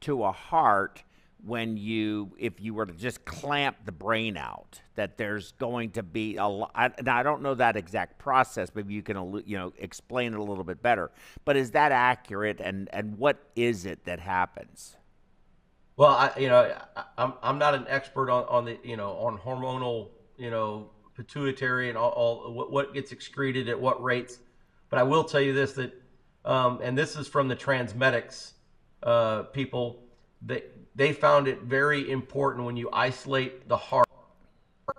[0.00, 1.02] to a heart
[1.44, 6.02] when you if you were to just clamp the brain out that there's going to
[6.02, 9.72] be a lot and I don't know that exact process maybe you can you know
[9.78, 11.10] explain it a little bit better
[11.44, 14.96] but is that accurate and and what is it that happens
[16.02, 16.76] well I you know
[17.16, 21.90] I'm I'm not an expert on on the you know on hormonal you know pituitary
[21.90, 24.40] and all, all what, what gets excreted at what rates.
[24.90, 25.92] But I will tell you this that
[26.44, 28.54] um, and this is from the transmedics
[29.04, 30.02] uh, people
[30.46, 34.08] that they found it very important when you isolate the heart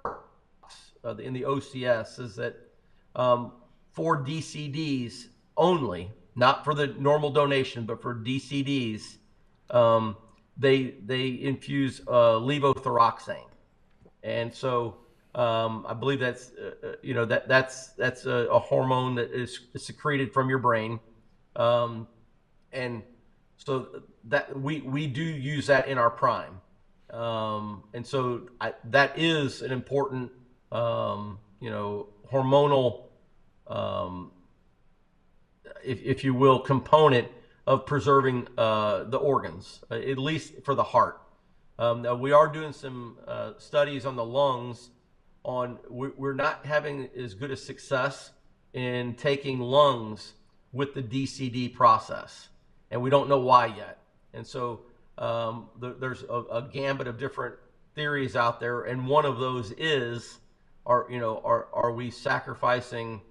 [0.05, 2.55] uh, in the OCS is that
[3.17, 3.51] um,
[3.91, 5.25] for DCDs
[5.57, 9.17] only, not for the normal donation, but for DCDs,
[9.69, 10.15] um,
[10.57, 13.49] they they infuse uh, levothyroxine,
[14.23, 14.97] and so
[15.35, 19.31] um, I believe that's uh, uh you know that that's that's a, a, hormone that
[19.31, 20.99] is secreted from your brain,
[21.55, 22.07] um,
[22.71, 23.01] and
[23.57, 26.61] so that we we do use that in our prime,
[27.09, 30.31] um, and so I, that is an important
[30.71, 33.05] um, you know hormonal,
[33.67, 34.31] um,
[35.83, 37.27] if if you will, component
[37.65, 41.21] of preserving uh, the organs, uh, at least for the heart.
[41.79, 44.89] Um, we are doing some uh, studies on the lungs.
[45.43, 48.31] On we're not having as good a success
[48.73, 50.33] in taking lungs
[50.71, 52.49] with the DCD process,
[52.91, 53.99] and we don't know why yet.
[54.33, 54.81] And so
[55.17, 57.55] um, the, there's a, a, gambit of different
[57.93, 60.39] theories out there, and one of those is,
[60.85, 63.21] are you know, are are we sacrificing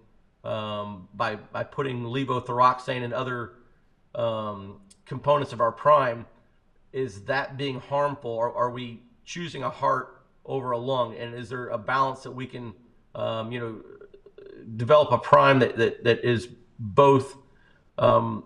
[0.45, 3.53] um, by by putting levothyroxine and other
[4.15, 6.27] um, components of our prime?
[6.93, 11.17] Is that being harmful, or are we choosing a heart over a lung?
[11.17, 12.75] And is there a balance that we can,
[13.15, 13.81] um, you know,
[14.77, 16.49] develop a prime that that, that is
[16.79, 17.37] both
[17.99, 18.45] um,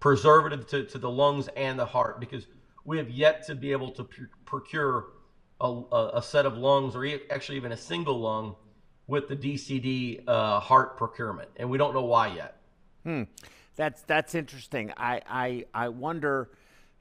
[0.00, 2.46] preservative to, to the lungs and the heart because
[2.84, 4.06] we have yet to be able to
[4.44, 5.06] procure
[5.60, 5.82] a,
[6.14, 8.56] a, set of lungs or actually even a single lung
[9.06, 12.56] with the DCD uh, heart procurement, and we don't know why yet.
[13.04, 13.22] Hmm.
[13.76, 14.92] That's that's interesting.
[14.96, 16.50] I I I wonder,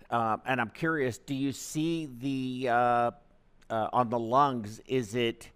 [0.09, 1.17] uh, and I'm curious.
[1.17, 3.11] Do you see the uh,
[3.69, 4.81] uh on the lungs?
[4.85, 5.49] Is it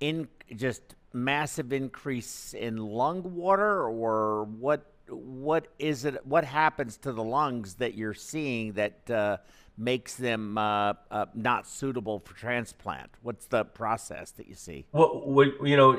[0.00, 4.92] in just massive increase in lung water, or what?
[5.08, 6.26] what is it?
[6.26, 9.36] What happens to the lungs that you're seeing that uh,
[9.78, 13.10] makes them uh, uh, not suitable for transplant?
[13.22, 14.86] What's the process that you see?
[14.92, 15.98] Well, you know,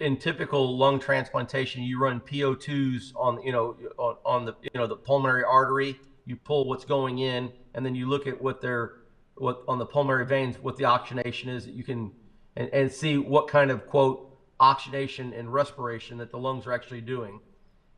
[0.00, 4.86] in typical lung transplantation, you run PO2s on you know on, on the you know
[4.86, 5.98] the pulmonary artery.
[6.24, 8.92] You pull what's going in, and then you look at what they're
[9.36, 11.66] what on the pulmonary veins what the oxygenation is.
[11.66, 12.12] You can
[12.56, 14.24] and, and see what kind of quote
[14.60, 17.40] oxygenation and respiration that the lungs are actually doing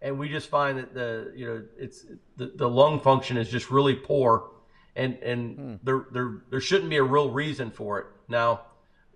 [0.02, 3.70] and we just find that the you know it's the, the lung function is just
[3.70, 4.50] really poor
[4.96, 5.74] and and hmm.
[5.82, 8.06] there there there shouldn't be a real reason for it.
[8.28, 8.62] Now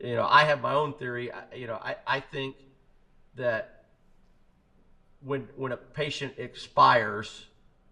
[0.00, 1.32] you know i have my own theory.
[1.32, 2.56] I, you know i i think
[3.36, 3.84] that
[5.20, 7.46] when when a patient expires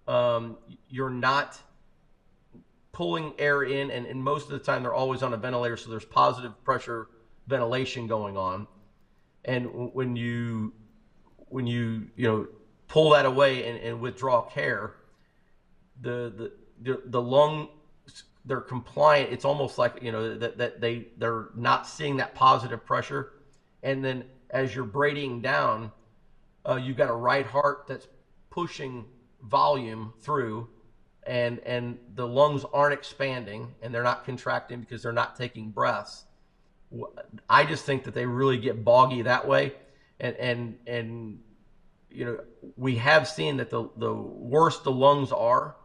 [0.09, 0.57] um,
[0.89, 1.61] you're not
[2.91, 5.91] pulling air in and, and most of the time they're always on a ventilator so
[5.91, 7.07] there's positive pressure
[7.47, 8.67] ventilation going on.
[9.45, 10.73] And when you
[11.49, 12.47] when you you know
[12.89, 14.95] pull that away and, and withdraw care,
[16.01, 17.69] the, the the lung
[18.45, 19.33] they're compliant.
[19.33, 23.33] It's almost like you know that, that they they're not seeing that positive pressure,
[23.83, 25.93] and then as you're braiding down,
[26.69, 28.09] uh, you've got a right heart that's
[28.51, 29.05] pushing
[29.43, 30.69] volume through,
[31.27, 36.25] and and the lungs aren't expanding and they're not contracting because they're not taking breaths.
[37.49, 39.73] I just think that they really get boggy that way,
[40.21, 41.39] and and and
[42.15, 42.41] you know,
[42.77, 45.77] we have seen that the, the worse the lungs are,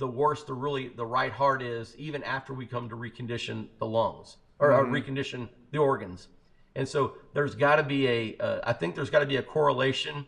[0.00, 3.86] the worse the really the right heart is, even after we come to recondition the
[3.86, 4.92] lungs or, mm-hmm.
[4.92, 6.26] or recondition the organs.
[6.74, 9.42] And so there's got to be a, uh, I think there's got to be a
[9.42, 10.26] correlation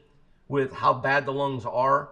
[0.49, 2.11] with how bad the lungs are.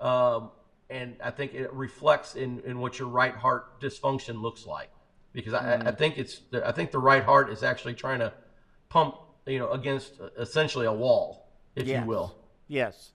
[0.00, 0.50] Um,
[0.90, 4.90] and I think it reflects in, in what your right heart dysfunction looks like.
[5.32, 5.66] Because mm-hmm.
[5.66, 5.96] I, I mm-hmm.
[5.96, 8.32] think it's, I think the right heart is actually trying to
[8.88, 12.00] pump, you know, against essentially a wall, if yes.
[12.00, 12.38] you will.
[12.68, 13.10] Yes.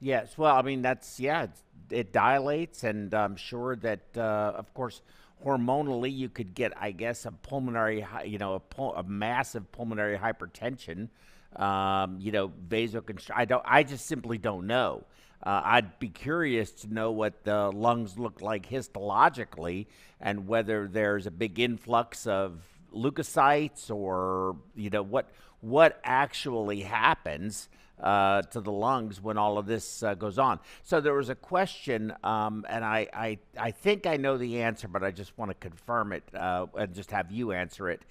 [0.00, 0.36] Yes.
[0.38, 1.46] Well, I mean, that's, yeah,
[1.90, 2.84] it dilates.
[2.84, 5.02] And I'm sure that, uh, of course,
[5.44, 11.08] hormonally you could get, I guess, a pulmonary, you know, a, a massive pulmonary hypertension.
[11.56, 13.32] Um, you know, vasoconstriction.
[13.34, 13.64] I don't.
[13.66, 15.02] I just simply don't know.
[15.42, 19.86] Uh, I'd be curious to know what the lungs look like histologically
[20.20, 22.60] and whether there's a big influx of
[22.94, 27.68] leukocytes or you know what what actually happens
[28.02, 30.58] uh, to the lungs when all of this uh, goes on.
[30.82, 34.88] So there was a question, um, and I, I, I think I know the answer,
[34.88, 38.02] but I just want to confirm it uh, and just have you answer it.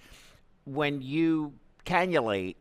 [0.64, 2.56] When you cannulate,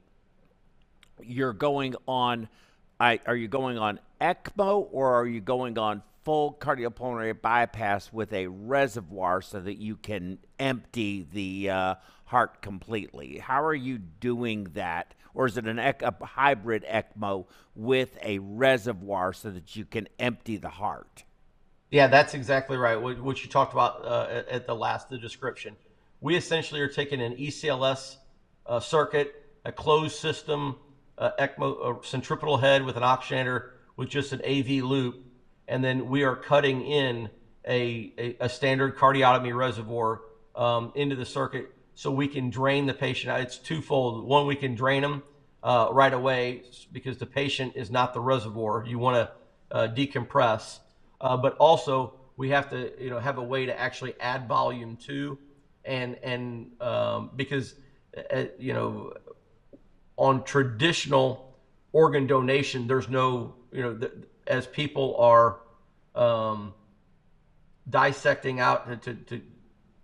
[1.21, 2.49] you're going on.
[2.99, 8.33] I, are you going on ECMO or are you going on full cardiopulmonary bypass with
[8.33, 13.37] a reservoir so that you can empty the uh, heart completely?
[13.37, 15.15] How are you doing that?
[15.33, 20.07] Or is it an ec- a hybrid ECMO with a reservoir so that you can
[20.19, 21.23] empty the heart?
[21.91, 22.95] Yeah, that's exactly right.
[22.95, 25.75] What, what you talked about uh, at, the last the description.
[26.21, 28.17] We essentially are taking an ECLS
[28.65, 29.33] uh, circuit,
[29.65, 30.75] a closed system
[31.17, 35.25] uh, ECMO centripetal head with an oxygenator with just an AV loop,
[35.67, 37.29] and then we are cutting in
[37.67, 40.21] a, a, a standard cardiotomy reservoir
[40.55, 43.37] um, into the circuit so we can drain the patient.
[43.41, 44.23] It's twofold.
[44.23, 45.21] One, we can drain them
[45.61, 48.85] uh, right away because the patient is not the reservoir.
[48.87, 50.79] You want to uh, decompress,
[51.19, 54.95] uh, but also we have to you know have a way to actually add volume
[55.07, 55.37] to,
[55.83, 57.75] and and um, because
[58.33, 59.11] uh, you know
[60.15, 61.53] on traditional
[61.91, 64.09] organ donation, there's no you know the,
[64.47, 65.57] as people are
[66.15, 66.73] um,
[67.89, 69.41] dissecting out to, to, to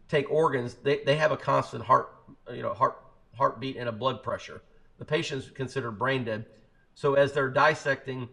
[0.09, 2.09] take organs, they, they have a constant heart,
[2.53, 3.01] you know, heart
[3.37, 4.61] heartbeat and a blood pressure.
[4.97, 6.45] The patient's considered brain dead.
[6.93, 8.29] So as they're dissecting,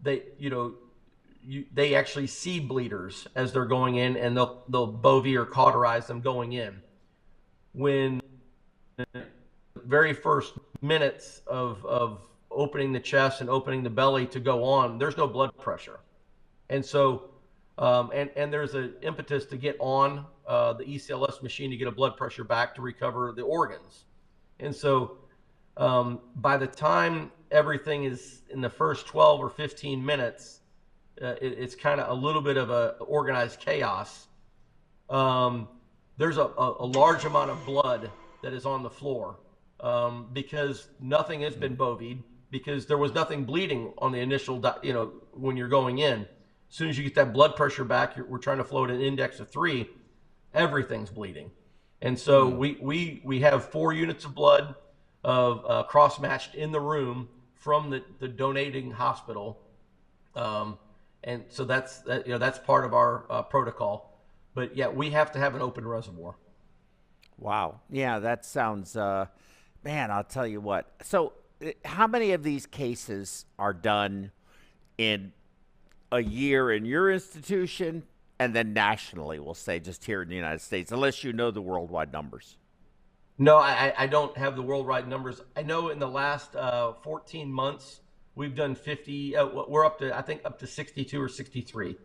[0.00, 0.74] they you know,
[1.42, 6.06] you, they actually see bleeders as they're going in, and they'll they'll bovie or cauterize
[6.06, 6.82] them going in.
[7.72, 8.20] When
[8.96, 9.24] the
[9.76, 14.98] very first minutes of of opening the chest and opening the belly to go on,
[14.98, 16.00] there's no blood pressure,
[16.68, 17.30] and so
[17.78, 21.88] um, and and there's an impetus to get on uh, the ECLS machine to get
[21.88, 24.04] a blood pressure back to recover the organs.
[24.60, 25.18] And so
[25.76, 30.60] um, by the time everything is in the first 12 or 15 minutes,
[31.20, 34.26] uh, it, it's kind of a little bit of a organized chaos.
[35.08, 35.68] Um,
[36.16, 38.10] there's a, a, a, large amount of blood
[38.42, 39.36] that is on the floor
[39.80, 44.92] um, because nothing has been bovied because there was nothing bleeding on the initial, you
[44.92, 46.26] know, when you're going in.
[46.72, 49.40] As soon as you get that blood pressure back, we're trying to float an index
[49.40, 49.90] of three
[50.54, 51.50] everything's bleeding.
[52.00, 52.56] And so mm.
[52.56, 54.74] we, we, we have four units of blood
[55.22, 59.60] of uh, cross matched in the room from the, the donating hospital.
[60.34, 60.78] Um,
[61.22, 64.18] and so that's, that, you know, that's part of our uh, protocol.
[64.54, 66.36] But yeah, we have to have an open reservoir.
[67.36, 67.80] Wow.
[67.90, 69.26] Yeah, that sounds, uh,
[69.84, 70.90] man, I'll tell you what.
[71.02, 74.32] So, uh, how many of these cases are done
[74.96, 75.32] in
[76.12, 78.04] a year in your institution
[78.42, 81.62] and then nationally, we'll say just here in the United States, unless you know the
[81.62, 82.56] worldwide numbers.
[83.38, 85.40] No, I, I don't have the worldwide numbers.
[85.56, 88.00] I know in the last uh, 14 months,
[88.34, 89.36] we've done 50.
[89.36, 91.96] Uh, we're up to, I think, up to 62 or 63.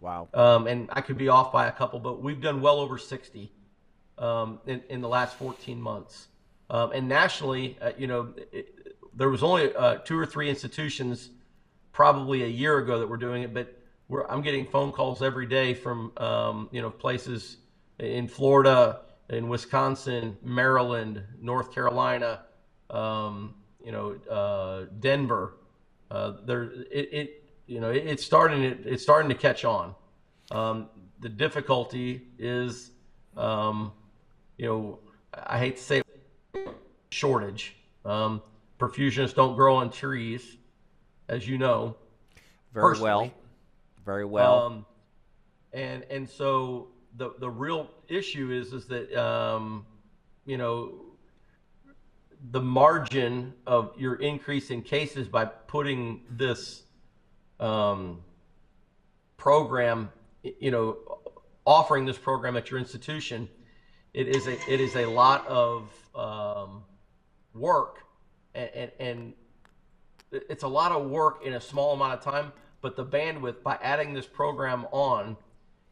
[0.00, 0.28] Wow.
[0.34, 3.52] Um, and I could be off by a couple, but we've done well over 60
[4.18, 6.26] um, in, in the last 14 months.
[6.70, 11.30] Um, and nationally, uh, you know, it, there was only uh, two or three institutions
[11.94, 13.78] probably a year ago that we're doing it, but
[14.28, 17.56] I'm getting phone calls every day from um, you know places
[17.98, 22.42] in Florida, in Wisconsin, Maryland, North Carolina,
[22.90, 25.54] um, you know, uh, Denver.
[26.10, 28.62] Uh, there, it, it, you know, it, it's starting.
[28.62, 29.94] It, it's starting to catch on.
[30.50, 30.88] Um,
[31.20, 32.90] the difficulty is,
[33.36, 33.92] um,
[34.58, 34.98] you know,
[35.32, 36.02] I hate to say
[37.10, 37.76] shortage.
[38.04, 38.42] Um,
[38.78, 40.58] perfusionists don't grow on trees,
[41.28, 41.96] as you know.
[42.72, 43.30] Very well.
[44.04, 44.62] Very well.
[44.62, 44.86] Um,
[45.72, 49.86] and and so the the real issue is is that um,
[50.44, 50.92] you know
[52.50, 56.82] the margin of your increase in cases by putting this
[57.60, 58.20] um,
[59.36, 60.10] program
[60.60, 60.96] you know,
[61.66, 63.48] offering this program at your institution,
[64.12, 66.84] it is a it is a lot of um,
[67.54, 68.04] work,
[68.54, 69.32] and, and, and
[70.34, 72.52] it's a lot of work in a small amount of time.
[72.80, 75.36] But the bandwidth by adding this program on,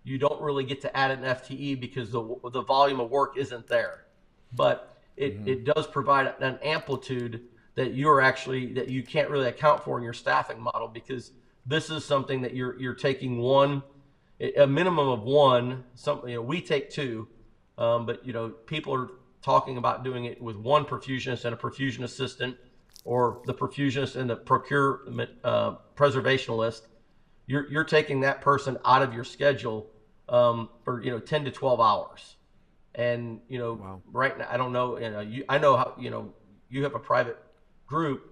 [0.05, 2.22] you don't really get to add an FTE because the
[2.53, 4.05] the volume of work isn't there.
[4.53, 5.49] But it, mm-hmm.
[5.49, 7.43] it does provide an amplitude
[7.74, 11.32] that you're actually that you can't really account for in your staffing model because
[11.66, 13.82] this is something that you're you're taking one
[14.57, 17.28] a minimum of one some you know we take two
[17.78, 19.09] um, but you know people are
[19.43, 22.57] talking about doing it with one perfusionist and a perfusion assistant
[23.05, 26.82] or the perfusionist and the procurement uh, preservationalist
[27.46, 29.88] you're you're taking that person out of your schedule
[30.28, 32.36] um, for you know 10 to 12 hours
[32.94, 34.03] and you know wow.
[34.12, 36.32] right now i don't know you know you, i know how you know
[36.68, 37.38] you have a private
[37.86, 38.22] group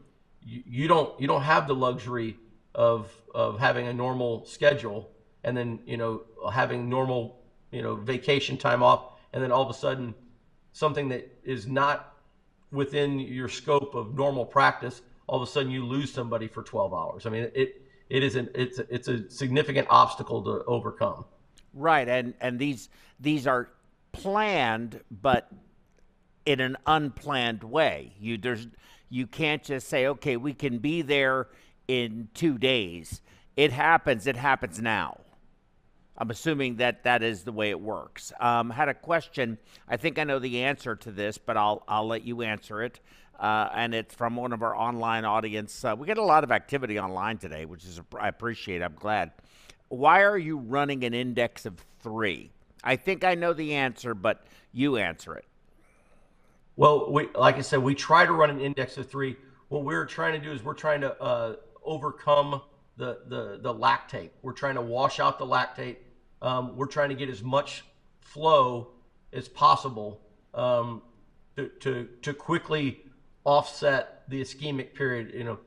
[0.43, 2.37] you, you don't you don't have the luxury
[2.75, 5.11] of of having a normal schedule
[5.45, 7.37] and then you know having normal
[7.71, 9.03] you know vacation time off
[9.33, 10.15] and then all of a sudden
[10.73, 12.10] something that is not
[12.73, 16.93] within your scope of normal practice all of a sudden you lose somebody for 12
[16.93, 17.25] hours.
[17.25, 21.25] I mean it it is an it's a, it's a significant obstacle to overcome.
[21.73, 22.89] Right and and these
[23.21, 23.69] these are
[24.11, 25.49] planned but
[26.47, 28.13] in an unplanned way.
[28.19, 28.67] You there's
[29.09, 31.47] you can't just say okay we can be there
[31.87, 33.23] in 2 days.
[33.57, 35.21] It happens it happens now
[36.21, 38.31] I'm assuming that that is the way it works.
[38.41, 39.57] Um, had a question.
[39.89, 43.01] I think I know the answer to this, but I'll I'll let you answer it.
[43.39, 45.83] Uh, and it's from one of our online audience.
[45.83, 48.83] Uh, we get a lot of activity online today, which is I appreciate.
[48.83, 49.31] I'm glad.
[49.89, 52.51] Why are you running an index of three?
[52.85, 55.47] I think I know the answer, but you answer it.
[56.77, 59.37] Well, we like I said, we try to run an index of three.
[59.69, 62.61] What we're trying to do is we're trying to uh, overcome
[62.99, 64.29] the, the the lactate.
[64.43, 65.97] We're trying to wash out the lactate
[66.43, 67.85] um, we're trying to get as much
[68.21, 68.89] flow
[69.33, 70.21] as possible
[70.55, 71.03] um,
[71.57, 73.01] to, to, to quickly
[73.45, 75.33] offset the ischemic period.
[75.35, 75.59] You know,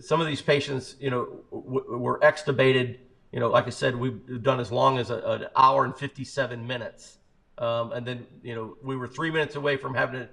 [0.00, 2.98] some of these patients, you know, w- were extubated.
[3.32, 6.66] You know, like I said, we've done as long as a, an hour and 57
[6.66, 7.18] minutes.
[7.58, 10.28] Um, and then, you know, we were three minutes away from having to,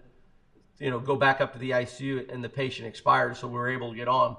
[0.80, 3.38] you know, go back up to the ICU and the patient expired.
[3.38, 4.38] So we were able to get on.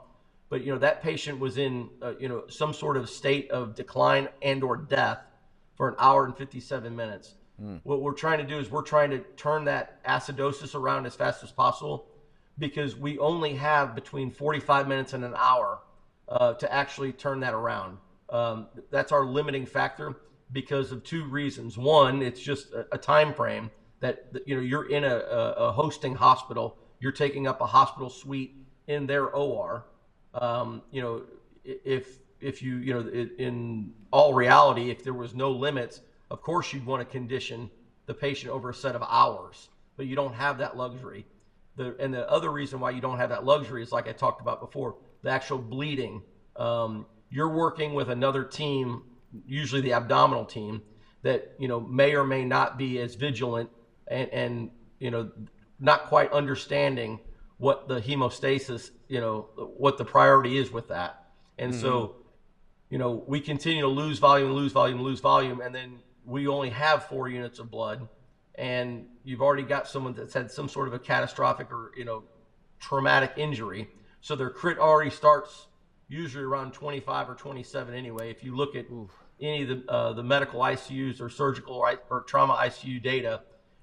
[0.51, 3.75] But, you know, that patient was in, uh, you know, some sort of state of
[3.75, 5.21] decline and or death
[5.77, 7.35] for an hour and 57 minutes.
[7.63, 7.81] Mm.
[7.85, 11.43] What we're trying to do is we're trying to turn that acidosis around as fast
[11.43, 12.07] as possible
[12.59, 15.81] because we only have between 45 minutes and an hour
[16.29, 17.99] uh, to actually turn that around.
[18.31, 20.17] Um, that's our limiting factor
[20.53, 21.77] because of two reasons.
[21.77, 23.71] One, it's just a, a time frame
[24.01, 28.55] that you know you're in a, a, hosting hospital, you're taking up a hospital suite
[28.87, 29.87] in their OR.
[30.35, 31.23] Um, you know,
[31.65, 36.73] if if you you know in all reality if there was no limits of course
[36.73, 37.71] you'd want to condition
[38.07, 41.27] the patient over a set of hours but you don't have that luxury.
[41.77, 44.41] The and the other reason why you don't have that luxury is like i talked
[44.41, 46.23] about before the actual bleeding.
[46.57, 49.03] Um, you're working with another team
[49.47, 50.83] usually the abdominal team
[51.23, 53.71] that you know may or may not be as vigilant
[54.07, 54.71] and and
[55.01, 55.31] you know
[55.81, 57.19] not quite understanding
[57.59, 61.25] what the hemostasis you know what the priority is with that.
[61.59, 61.83] And mm-hmm.
[61.83, 62.17] so
[62.95, 66.71] you know, we continue to lose volume, lose volume, lose volume, and then we only
[66.71, 68.07] have four units of blood,
[68.55, 72.23] and you've already got someone that's had some sort of a catastrophic or you know
[72.79, 73.89] traumatic injury,
[74.21, 75.67] so their crit already starts
[76.07, 78.31] usually around 25 or 27 anyway.
[78.31, 79.11] If you look at Oof.
[79.41, 83.41] any of the uh, the medical ICUs or surgical or, or trauma ICU data,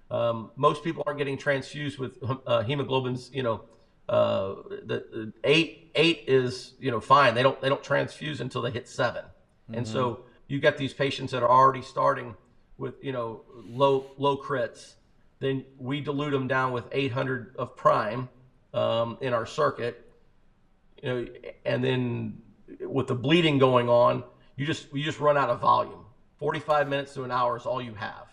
[0.10, 3.66] um, most people aren't getting transfused with uh, hemoglobins, you know,
[4.08, 4.56] uh,
[4.86, 7.36] the, the, eight eight is you know fine.
[7.36, 9.74] They don't they don't transfuse until they hit 7 mm-hmm.
[9.74, 10.22] and so mm-hmm.
[10.48, 12.36] you got these patients that are already starting
[12.78, 14.96] with you know low low crits.
[15.40, 18.30] Then we dilute them down with 800 of prime
[18.76, 20.08] um, in our circuit,
[21.02, 21.28] you know,
[21.66, 22.42] and then
[22.82, 24.24] with the bleeding going on,
[24.56, 26.06] you just you just run out of volume.
[26.38, 28.31] 45 minutes to an hour is all you have.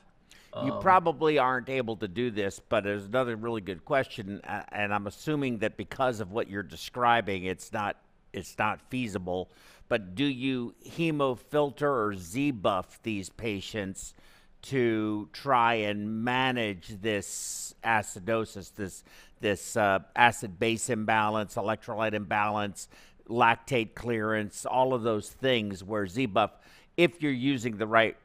[0.55, 4.41] You um, probably aren't able to do this, but there's another really good question,
[4.73, 7.97] and I'm assuming that because of what you're describing, it's not
[8.33, 9.51] it's not feasible.
[9.89, 14.15] But do you hemofilter or Z-buff these patients
[14.61, 19.05] to try and manage this acidosis, this
[19.41, 22.89] this uh, acid base imbalance, electrolyte imbalance,
[23.29, 25.85] lactate clearance, all of those things?
[25.85, 26.53] Where Z-buff,
[26.97, 28.17] if you're using the right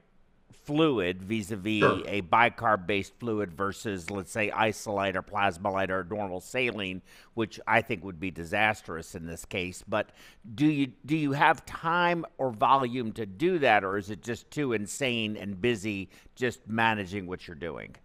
[0.63, 2.01] fluid vis-a-vis Sure.
[2.07, 7.01] a bicarb-based fluid versus, let's say, Isolyte or PlasmaLyte or normal saline,
[7.33, 9.83] which I think would be disastrous in this case.
[9.87, 10.09] But
[10.55, 14.49] do you do you have time or volume to do that, or is it just
[14.51, 17.95] too insane and busy just managing what you're doing?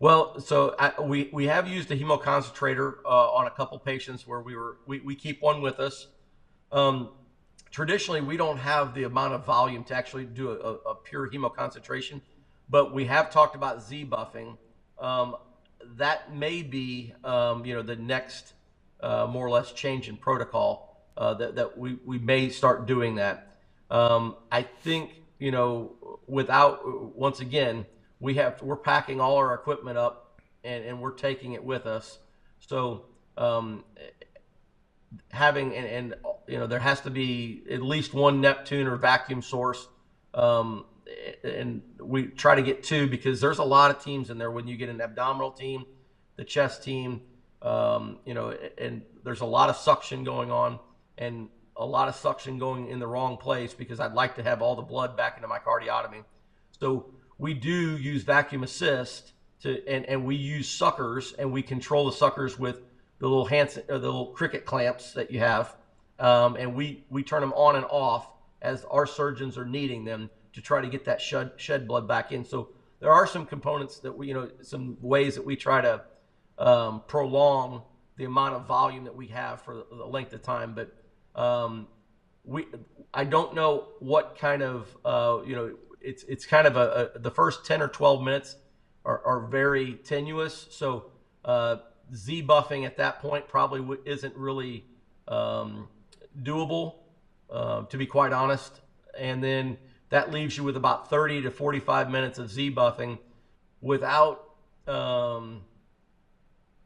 [0.00, 4.40] Well, so I, we we have used a hemoconcentrator uh, on a couple patients where
[4.40, 6.08] we were we, we keep one with us.
[6.72, 7.10] Um,
[7.74, 12.20] traditionally, we don't have the amount of volume to actually do a, a, pure hemoconcentration,
[12.70, 14.56] but we have talked about Z buffing.
[15.00, 15.34] Um,
[15.96, 18.54] that may be um, you know the next
[19.00, 23.16] uh, more or less change in protocol uh, that that we we may start doing
[23.16, 23.56] that.
[23.90, 25.10] Um, I think
[25.40, 25.96] you know
[26.28, 27.86] without once again
[28.20, 32.20] we have we're packing all our equipment up and, and we're taking it with us.
[32.60, 33.06] So
[33.36, 33.82] um,
[35.30, 36.14] having and, and
[36.46, 39.86] you know there has to be at least one Neptune or vacuum source.
[40.32, 40.86] Um,
[41.44, 44.50] and we try to get two because there's a lot of teams in there.
[44.50, 45.84] When you get an abdominal team,
[46.36, 47.22] the chest team,
[47.62, 50.78] um, you know, and there's a lot of suction going on
[51.18, 54.62] and a lot of suction going in the wrong place because I'd like to have
[54.62, 56.24] all the blood back into my cardiotomy.
[56.78, 57.06] So
[57.38, 62.16] we do use vacuum assist to, and, and we use suckers and we control the
[62.16, 62.80] suckers with
[63.18, 65.74] the little Hansen, or the little cricket clamps that you have.
[66.18, 68.28] Um, and we, we turn them on and off
[68.62, 72.32] as our surgeons are needing them to try to get that shed, shed blood back
[72.32, 72.44] in.
[72.44, 72.68] So
[73.00, 76.02] there are some components that we, you know, some ways that we try to
[76.58, 77.82] um, prolong
[78.16, 80.74] the amount of volume that we have for the length of time.
[80.74, 80.94] But
[81.40, 81.88] um,
[82.44, 82.66] we,
[83.12, 87.18] I don't know what kind of, uh, you know, it's it's kind of a, a,
[87.18, 88.56] the first 10 or 12 minutes
[89.04, 90.68] are, are very tenuous.
[90.70, 91.06] So
[91.44, 91.76] uh,
[92.14, 94.84] Z buffing at that point probably w- isn't really
[95.28, 95.88] um,
[96.42, 96.94] doable,
[97.50, 98.80] uh, to be quite honest.
[99.18, 99.78] And then
[100.10, 103.18] that leaves you with about 30 to 45 minutes of Z buffing
[103.80, 104.50] without,
[104.86, 105.62] um,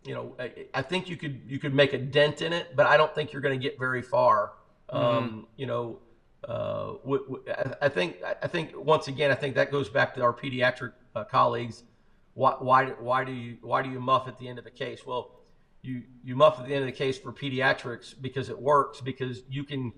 [0.04, 2.86] you know, I, I, think you could you could make a dent in it, but
[2.86, 4.52] I don't think you're going to get very far.
[4.90, 5.40] Um, mm-hmm.
[5.56, 5.98] You know,
[6.46, 7.42] uh, w- w-
[7.82, 11.24] I think I think once again I think that goes back to our pediatric uh,
[11.24, 11.82] colleagues.
[12.38, 15.04] Why, why why do you why do you muff at the end of the case?
[15.04, 15.32] Well,
[15.82, 19.42] you you muff at the end of the case for pediatrics because it works because
[19.50, 19.92] you can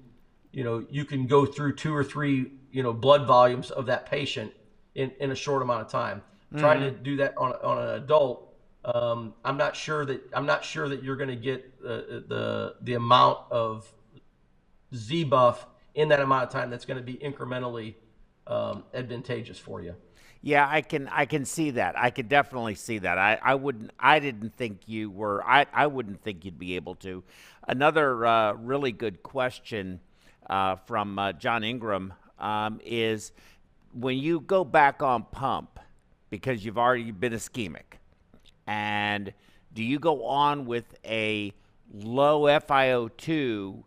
[0.51, 4.07] you know you can go through two or three you know blood volumes of that
[4.07, 4.53] patient
[4.95, 6.23] in, in a short amount of time.
[6.47, 6.61] Mm-hmm.
[6.61, 8.55] Trying to do that on on an adult,
[8.87, 12.75] um, I'm not sure that I'm not sure that you're going to get the, the
[12.81, 13.93] the amount of
[14.95, 17.97] Z buff in that amount of time that's going to be incrementally
[18.47, 19.95] um, advantageous for you.
[20.43, 21.99] Yeah, I can I can see that.
[21.99, 23.19] I could definitely see that.
[23.19, 26.95] I, I wouldn't I didn't think you were I, I wouldn't think you'd be able
[26.97, 27.23] to.
[27.69, 30.01] Another uh, really good question
[30.49, 33.33] uh, from uh, John Ingram um, is
[33.93, 35.79] when you go back on pump
[36.31, 37.99] because you've already been ischemic,
[38.67, 39.35] and
[39.75, 41.53] do you go on with a
[41.93, 43.83] low FiO2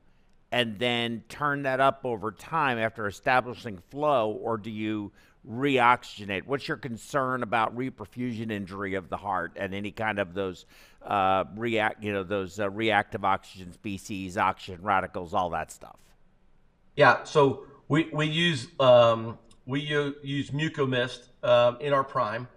[0.52, 5.12] and then turn that up over time after establishing flow, or do you
[5.50, 6.46] reoxygenate?
[6.46, 10.66] What's your concern about reperfusion injury of the heart and any kind of those
[11.02, 16.00] uh, react, you know, those uh, reactive oxygen species, oxygen radicals, all that stuff?
[16.96, 22.48] Yeah, so we we use um, we use Mucomyst um, in our prime,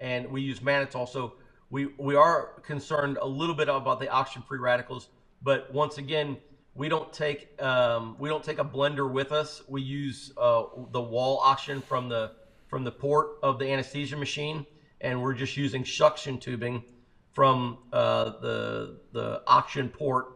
[0.00, 1.08] and we use mannitol.
[1.08, 1.34] So
[1.70, 5.08] we we are concerned a little bit about the oxygen free radicals,
[5.42, 6.36] but once again
[6.76, 9.62] we don't take um, we don't take a blender with us.
[9.66, 12.32] We use uh, the wall oxygen from the
[12.68, 14.66] from the port of the anesthesia machine,
[15.00, 16.82] and we're just using suction tubing
[17.32, 20.26] from uh, the the oxygen port,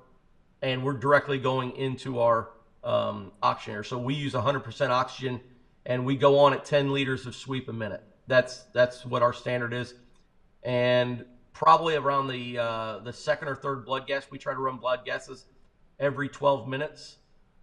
[0.63, 2.49] and we're directly going into our
[2.83, 3.85] um, oxygenator.
[3.85, 5.41] So we use 100% oxygen,
[5.85, 8.03] and we go on at 10 liters of sweep a minute.
[8.27, 9.95] That's that's what our standard is,
[10.63, 14.79] and probably around the uh, the second or third blood gas, we try to run
[14.79, 15.45] blood gases
[16.01, 17.19] every 12 minutes.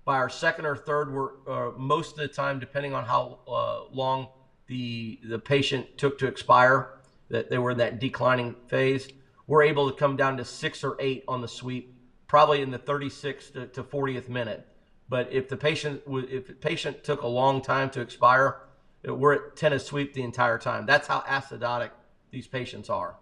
[0.05, 3.93] By our second or third, we're uh, most of the time, depending on how uh,
[3.93, 4.29] long
[4.67, 6.93] the the patient took to expire,
[7.29, 9.09] that they were in that declining phase,
[9.47, 11.93] we're able to come down to six or eight on the sweep,
[12.27, 14.65] probably in the 36th to, to 40th minute.
[15.09, 18.61] But if the patient if the patient took a long time to expire,
[19.03, 20.85] we're at 10 a sweep the entire time.
[20.85, 21.91] That's how acidotic
[22.31, 23.15] these patients are.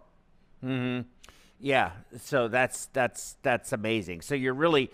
[0.63, 1.07] Mm-hmm.
[1.65, 4.21] Yeah, so that's that's that's amazing.
[4.21, 4.91] So you're really,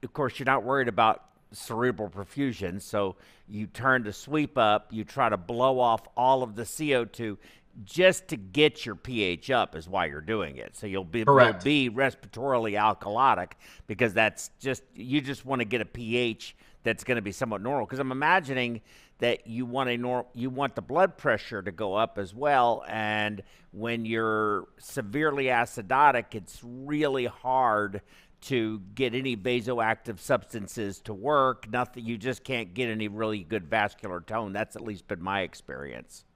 [0.00, 2.80] of course, you're not worried about cerebral perfusion.
[2.80, 3.16] So
[3.48, 7.36] you turn to sweep up, you try to blow off all of the CO2.
[7.84, 10.76] just to get your pH up is why you're doing it.
[10.76, 13.54] So you'll be you'll be respiratorily alkalotic
[13.88, 16.54] because that's just you just want to get a pH
[16.84, 17.86] that's going to be somewhat normal.
[17.86, 18.82] Because I'm imagining
[19.24, 22.84] that you want a norm you want the blood pressure to go up as well,
[22.86, 28.02] and when you're severely acidotic, it's really hard
[28.42, 31.70] to get any vasoactive substances to work.
[31.70, 34.52] Nothing, you just can't get any really good vascular tone.
[34.52, 36.26] That's at least been my experience.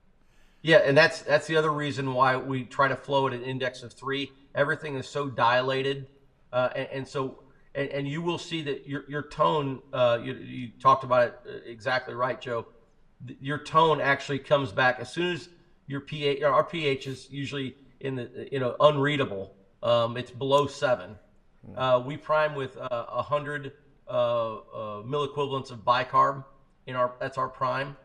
[0.62, 3.82] Yeah, and that's that's the other reason why we try to flow at an index
[3.82, 4.32] of three.
[4.54, 6.06] Everything is so dilated,
[6.54, 7.40] uh, and, and, so
[7.74, 9.82] and, and, you will see that your your tone.
[9.92, 12.66] Uh, you, you, talked about it uh, exactly right, Joe.
[13.40, 15.48] Your tone actually comes back as soon as
[15.86, 16.42] your pH.
[16.42, 19.54] Our pH is usually in the you know unreadable.
[19.82, 21.16] Um, it's below seven.
[21.76, 23.72] Uh, we prime with uh, a uh, hundred
[24.06, 24.56] uh,
[25.04, 26.44] milliequivalents of bicarb
[26.86, 27.14] in our.
[27.20, 27.96] That's our prime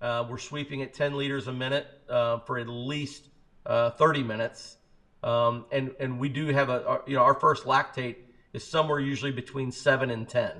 [0.00, 3.28] uh, we're sweeping at 10 liters a minute uh, for at least
[3.64, 4.76] uh, 30 minutes.
[5.22, 8.16] Um, and, and we do have a, our, you know, our first lactate
[8.52, 10.50] is somewhere usually between seven and 10.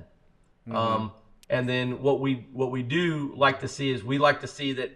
[0.67, 0.75] Mm-hmm.
[0.75, 1.11] Um,
[1.49, 4.73] and then what we, what we do like to see is we like to see
[4.73, 4.91] that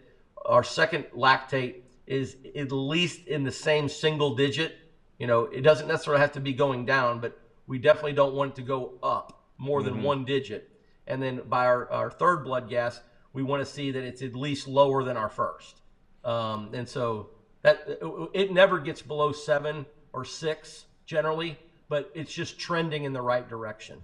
[0.46, 4.76] our second lactate is at least in the same single digit.
[5.18, 8.52] You know, it doesn't necessarily have to be going down, but we definitely don't want
[8.52, 10.04] it to go up more than mm-hmm.
[10.04, 10.70] one digit.
[11.08, 13.00] And then by our, our third blood gas,
[13.34, 15.82] we want to see that it's at least lower than our first.
[16.26, 17.30] Um, and so
[17.62, 17.88] that
[18.34, 23.48] it never gets below seven or six generally, but it's just trending in the right
[23.48, 24.02] direction.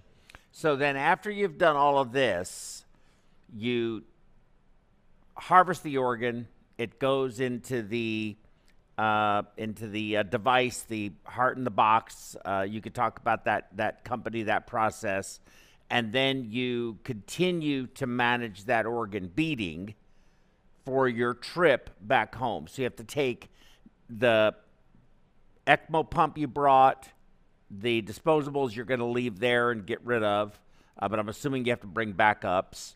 [0.51, 2.85] So then, after you've done all of this,
[3.55, 4.03] you
[5.35, 6.47] harvest the organ.
[6.77, 8.35] It goes into the
[8.97, 12.35] uh, into the uh, device, the heart in the box.
[12.43, 15.39] Uh, you could talk about that that company, that process
[15.89, 19.95] and then you continue to manage that organ beating
[20.85, 22.67] for your trip back home.
[22.67, 23.49] So you have to take
[24.09, 24.55] the
[25.65, 27.09] ECMO pump you brought,
[27.69, 30.59] the disposables you're going to leave there and get rid of,
[30.99, 32.95] uh, but I'm assuming you have to bring backups.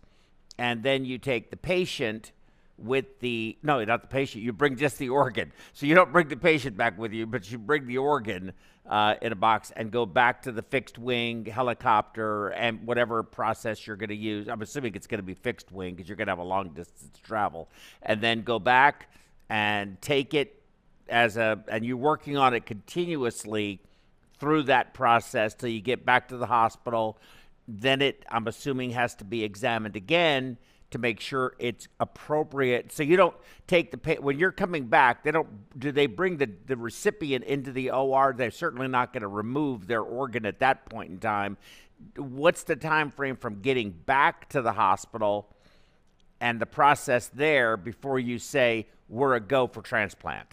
[0.58, 2.32] And then you take the patient
[2.78, 4.44] with the no, not the patient.
[4.44, 5.52] You bring just the organ.
[5.74, 8.54] So you don't bring the patient back with you, but you bring the organ
[8.90, 13.86] uh, in a box and go back to the fixed wing helicopter and whatever process
[13.86, 14.48] you're going to use.
[14.48, 16.70] I'm assuming it's going to be fixed wing because you're going to have a long
[16.70, 17.70] distance travel,
[18.04, 19.12] and then go back
[19.50, 20.62] and take it
[21.10, 23.82] as a and you're working on it continuously
[24.42, 27.20] through that process till you get back to the hospital.
[27.68, 30.58] Then it, I'm assuming, has to be examined again
[30.90, 32.92] to make sure it's appropriate.
[32.92, 33.36] So you don't
[33.68, 35.24] take the pay when you're coming back.
[35.24, 38.34] They don't do they bring the the recipient into the OR?
[38.36, 41.56] They're certainly not going to remove their organ at that point in time.
[42.18, 45.56] What's the time frame from getting back to the hospital
[46.40, 50.48] and the process there before you say we're a go for transplant?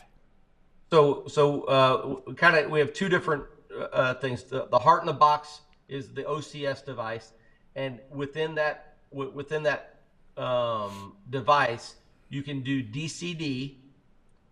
[0.90, 3.44] So so uh, kind of we have two different
[3.78, 4.44] uh, things.
[4.44, 7.32] The, the heart in the box is the OCS device,
[7.76, 10.00] and within that within that
[10.36, 11.96] um, device,
[12.28, 13.76] you can do DCD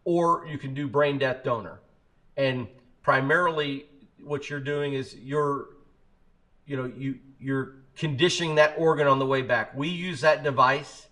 [0.05, 1.81] or you can do brain death donor.
[2.37, 2.69] And
[3.03, 3.87] primarily,
[4.23, 5.69] what you're doing is you're,
[6.67, 9.75] you know, you you're conditioning that organ on the way back.
[9.75, 11.07] We use that device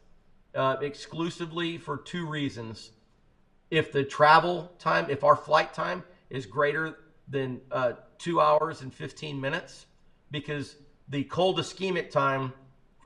[0.55, 2.91] uh, exclusively for two reasons.
[3.71, 6.99] If the travel time, if our flight time is greater
[7.29, 7.93] than uh,
[8.25, 9.85] two hours and 15 minutes,
[10.31, 10.77] because
[11.11, 12.55] the cold ischemic time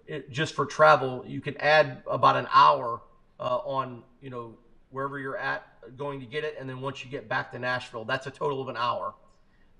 [0.06, 3.02] it, just for travel, you can add about an hour
[3.40, 4.56] uh, on you know
[4.90, 5.66] wherever you're at
[5.96, 8.62] going to get it, and then once you get back to Nashville, that's a total
[8.62, 9.14] of an hour.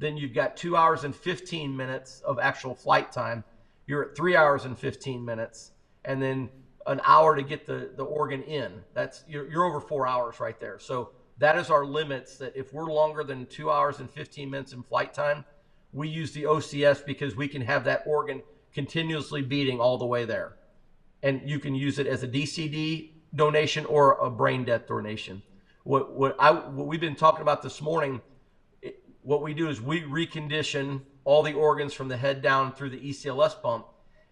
[0.00, 3.42] Then you've got two hours and 15 minutes of actual flight time.
[3.86, 5.70] You're at three hours and 15 minutes,
[6.04, 6.50] and then
[6.86, 8.72] an hour to get the the organ in.
[8.92, 10.78] That's you're, you're over four hours right there.
[10.80, 12.36] So that is our limits.
[12.38, 15.44] That if we're longer than two hours and 15 minutes in flight time,
[15.92, 18.42] we use the OCS because we can have that organ
[18.74, 20.56] continuously beating all the way there.
[21.22, 25.42] And you can use it as a DCD donation or a brain death donation.
[25.84, 28.20] What, what, I, what we've been talking about this morning,
[28.82, 32.90] it, what we do is we recondition all the organs from the head down through
[32.90, 33.86] the ECLS pump.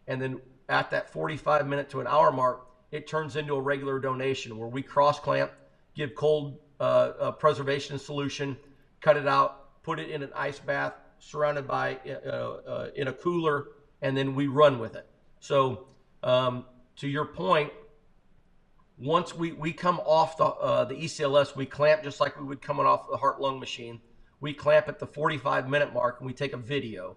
[0.06, 3.98] And then at that 45 minute to an hour mark, it turns into a regular
[3.98, 5.50] donation where we cross clamp,
[5.94, 8.56] give cold uh, preservation solution,
[9.00, 13.12] cut it out, put it in an ice bath, surrounded by uh, uh, in a
[13.12, 13.68] cooler
[14.02, 15.06] and then we run with it.
[15.40, 15.86] So,
[16.22, 16.64] um,
[16.96, 17.72] to your point,
[18.98, 22.62] once we, we come off the, uh, the ECLS, we clamp just like we would
[22.62, 24.00] coming off the heart lung machine.
[24.40, 27.16] We clamp at the 45 minute mark and we take a video.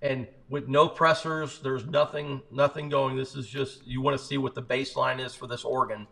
[0.00, 3.16] And with no pressors, there's nothing nothing going.
[3.16, 6.08] This is just you want to see what the baseline is for this organ.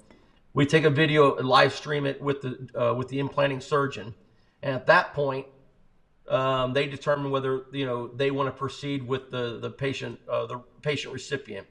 [0.53, 4.14] We take a video, live stream it with the uh, with the implanting surgeon,
[4.62, 5.46] and at that point,
[6.28, 10.46] um, they determine whether you know they want to proceed with the the patient uh,
[10.46, 11.66] the patient recipient.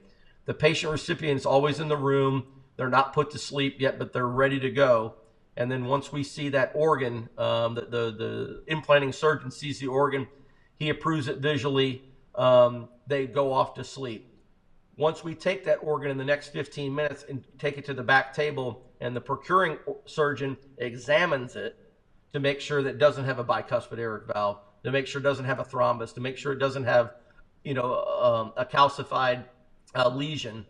[0.46, 2.44] The patient recipient is always in the room.
[2.76, 5.14] They're not put to sleep yet, but they're ready to go.
[5.56, 9.88] And then once we see that organ, um, the, the, the implanting surgeon sees the
[9.88, 10.28] organ,
[10.76, 12.02] he approves it visually.
[12.34, 14.29] Um, they go off to sleep.
[15.00, 18.02] Once we take that organ in the next 15 minutes and take it to the
[18.02, 21.74] back table, and the procuring surgeon examines it
[22.34, 25.24] to make sure that it doesn't have a bicuspid aortic valve, to make sure it
[25.24, 27.14] doesn't have a thrombus, to make sure it doesn't have,
[27.64, 29.44] you know, um, a calcified
[29.94, 30.66] uh, lesion.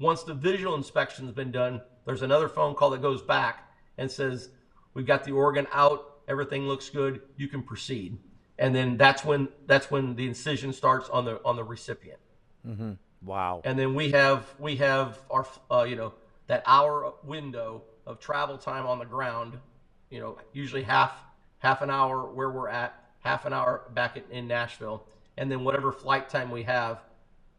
[0.00, 4.10] Once the visual inspection has been done, there's another phone call that goes back and
[4.10, 4.48] says,
[4.94, 6.16] "We've got the organ out.
[6.26, 7.22] Everything looks good.
[7.36, 8.18] You can proceed."
[8.58, 12.18] And then that's when that's when the incision starts on the on the recipient.
[12.66, 12.94] Mm-hmm.
[13.22, 13.60] Wow.
[13.64, 16.12] And then we have we have our uh, you know
[16.46, 19.58] that hour window of travel time on the ground.
[20.10, 21.12] You know, usually half
[21.58, 25.06] half an hour where we're at, half an hour back in, in Nashville,
[25.36, 27.00] and then whatever flight time we have.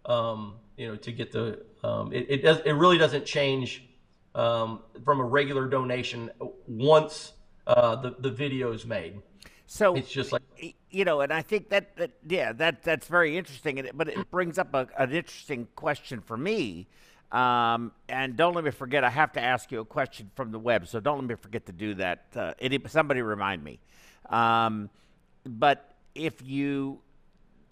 [0.05, 3.83] Um, you know, to get the um, it, it does it really doesn't change
[4.33, 6.31] um, from a regular donation
[6.67, 7.33] once
[7.67, 9.21] uh, the the video is made.
[9.67, 10.41] So it's just like
[10.91, 13.89] you know, and I think that, that yeah, that that's very interesting.
[13.93, 16.87] But it brings up a, an interesting question for me.
[17.31, 20.59] Um, and don't let me forget, I have to ask you a question from the
[20.59, 20.87] web.
[20.87, 22.25] So don't let me forget to do that.
[22.35, 23.79] Uh, it, somebody remind me.
[24.29, 24.89] Um,
[25.45, 26.99] but if you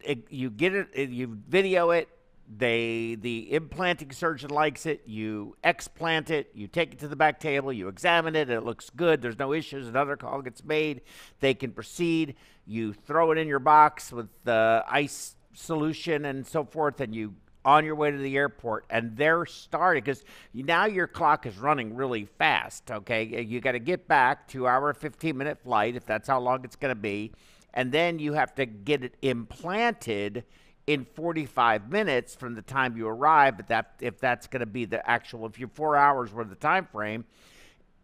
[0.01, 2.07] it, you get it, you video it,
[2.51, 7.39] they the implanting surgeon likes it you explant it you take it to the back
[7.39, 11.01] table you examine it it looks good there's no issues another call gets made
[11.39, 12.35] they can proceed.
[12.65, 17.33] You throw it in your box with the ice solution and so forth and you
[17.65, 20.23] on your way to the airport and they're starting because
[20.53, 23.43] now your clock is running really fast okay?
[23.43, 26.75] You got to get back two hour 15 minute flight if that's how long it's
[26.75, 27.33] going to be
[27.73, 30.43] and then you have to get it implanted
[30.89, 34.85] in 45 minutes from the time you arrive, but that if that's going to be
[34.85, 37.25] the actual, if you're four hours worth of time frame,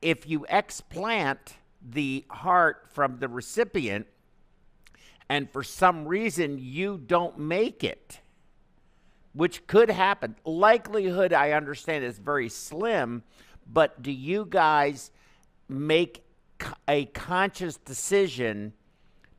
[0.03, 4.05] if you explant the heart from the recipient
[5.29, 8.19] and for some reason you don't make it,
[9.33, 13.23] which could happen, likelihood I understand is very slim,
[13.65, 15.09] but do you guys
[15.67, 16.23] make
[16.87, 18.73] a conscious decision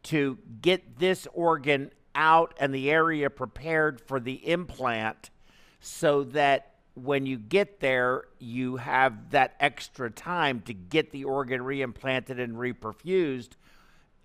[0.03, 5.31] to get this organ out and the area prepared for the implant
[5.79, 11.61] so that when you get there, you have that extra time to get the organ
[11.61, 13.51] reimplanted and reperfused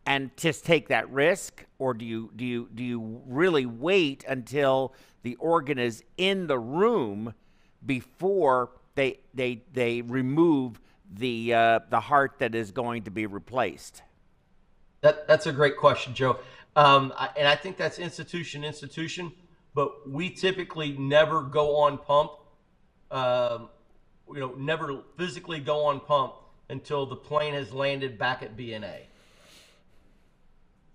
[0.06, 1.66] and just take that risk?
[1.78, 6.58] Or do you do you do you really wait until the organ is in the
[6.58, 7.34] room
[7.86, 10.80] before they they they remove
[11.14, 14.02] the uh, the heart that is going to be replaced?
[15.02, 16.40] That that's a great question joe
[16.76, 19.32] um, and I think that's institution institution,
[19.74, 22.32] but we typically never go on pump.
[23.10, 23.70] Um,
[24.34, 26.36] you know, never physically go on pump
[26.70, 29.02] until the plane has landed back at BNA.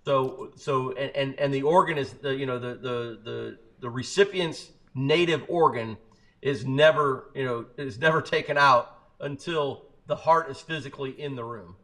[0.05, 3.89] So, so, and, and, and the organ is the, you know, the, the, the, the
[3.89, 5.97] recipient's native organ
[6.41, 11.43] is never, you know, is never taken out until the heart is physically in the
[11.43, 11.75] room.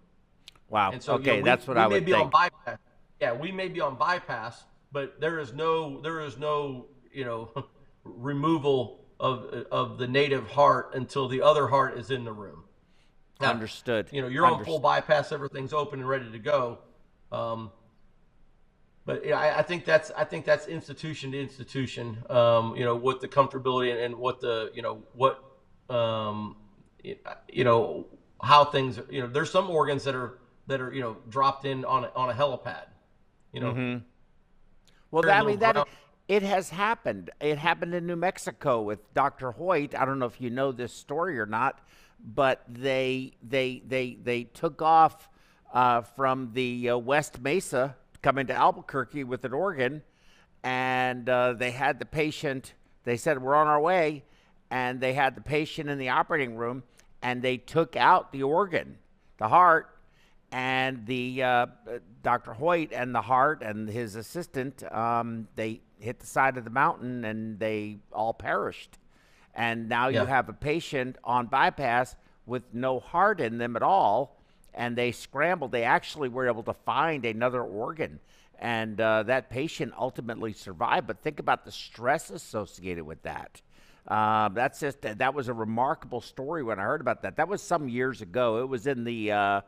[0.70, 0.92] Wow.
[0.92, 2.34] And so, okay, you know, we, that's what I would think.
[3.24, 7.50] Yeah, we may be on bypass, but there is no there is no you know
[8.04, 12.66] removal of of the native heart until the other heart is in the room.
[13.40, 14.10] Now, Understood.
[14.12, 14.60] You know, you're Understood.
[14.60, 16.80] on full bypass, everything's open and ready to go.
[17.32, 17.72] Um,
[19.06, 22.18] but yeah, I, I, think that's I think that's institution to institution.
[22.30, 25.42] Um, you know, what the comfortability and, and what the you know what
[25.90, 26.58] um,
[27.04, 28.06] you know
[28.42, 29.28] how things you know.
[29.28, 32.34] There's some organs that are that are you know dropped in on a, on a
[32.34, 32.88] helipad
[33.54, 33.72] you know.
[33.72, 34.04] Mm-hmm.
[35.12, 35.88] Well, that, I mean that
[36.28, 37.30] it has happened.
[37.40, 39.52] It happened in New Mexico with Dr.
[39.52, 39.96] Hoyt.
[39.96, 41.80] I don't know if you know this story or not,
[42.20, 45.30] but they they they they took off
[45.74, 50.02] uh, from the uh, West Mesa coming to Albuquerque with an organ,
[50.64, 52.74] and uh, they had the patient.
[53.04, 54.24] They said we're on our way,
[54.72, 56.84] and they had the patient in the operating room,
[57.22, 58.98] and they took out the organ,
[59.38, 59.93] the heart,
[60.54, 61.66] and the uh,
[62.22, 62.54] Dr.
[62.54, 67.26] Hoyt and the heart and his assistant, um, they hit the side of the mountain
[67.26, 69.00] and they all perished.
[69.56, 70.22] And now yeah.
[70.22, 74.38] you have a patient on bypass with no heart in them at all,
[74.76, 75.72] and they scrambled.
[75.72, 78.20] They actually were able to find another organ,
[78.60, 81.08] and uh, that patient ultimately survived.
[81.08, 83.62] But think about the stress associated with that.
[84.08, 87.38] Uh, that's just that was a remarkable story when I heard about that.
[87.38, 88.62] That was some years ago.
[88.62, 89.62] It was in the uh,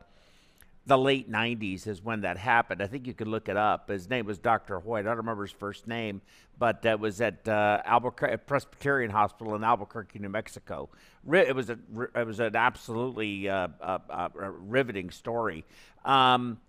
[0.87, 2.81] the late 90s is when that happened.
[2.81, 3.89] I think you could look it up.
[3.89, 4.79] His name was Dr.
[4.79, 5.05] Hoyt.
[5.05, 6.21] I don't remember his first name,
[6.59, 10.89] but that was at uh, Albuquerque Presbyterian Hospital in Albuquerque, New Mexico.
[11.31, 11.79] It was a
[12.13, 15.65] it was an absolutely uh, uh, uh riveting story.
[16.03, 16.59] Um,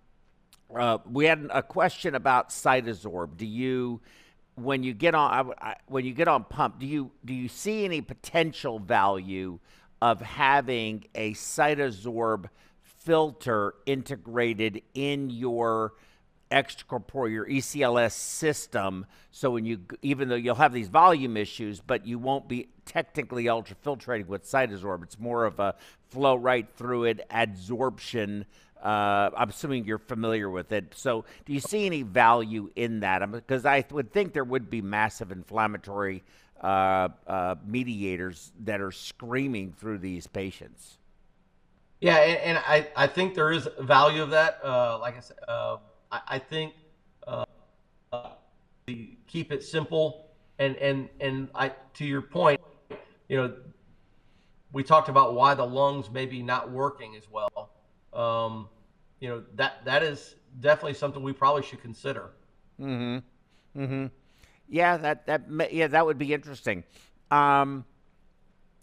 [0.74, 3.36] uh, we had a question about CytoSorb.
[3.36, 4.00] Do you
[4.54, 7.48] when you get on I, I, when you get on pump, do you do you
[7.48, 9.58] see any potential value
[10.00, 12.48] of having a CytoSorb
[13.06, 15.94] filter integrated in your
[16.50, 19.06] extracorporeal your ECLS system.
[19.30, 23.44] So when you even though you'll have these volume issues, but you won't be technically
[23.44, 25.04] ultrafiltrating with CytoSorb.
[25.04, 25.76] It's more of a
[26.10, 28.44] flow right through it adsorption.
[28.82, 30.92] Uh, I'm assuming you're familiar with it.
[30.94, 33.28] So, do you see any value in that?
[33.30, 36.22] Because I would think there would be massive inflammatory
[36.60, 40.98] uh, uh, mediators that are screaming through these patients.
[42.06, 44.60] Yeah, and, and, I, I think there is value of that.
[44.62, 45.78] Uh, like I said, uh,
[46.12, 46.74] I, I, think
[47.26, 47.44] uh,
[49.26, 50.30] keep it simple,
[50.60, 52.60] and and and I to your point,
[53.28, 53.54] you know,
[54.70, 57.72] we talked about why the lungs maybe not working as well.
[58.12, 58.68] Um,
[59.18, 62.30] you know that that is definitely something we probably should consider.
[62.80, 63.82] Mm-hmm.
[63.82, 64.06] Mm-hmm.
[64.68, 66.84] Yeah, that that yeah that would be interesting.
[67.32, 67.84] Um,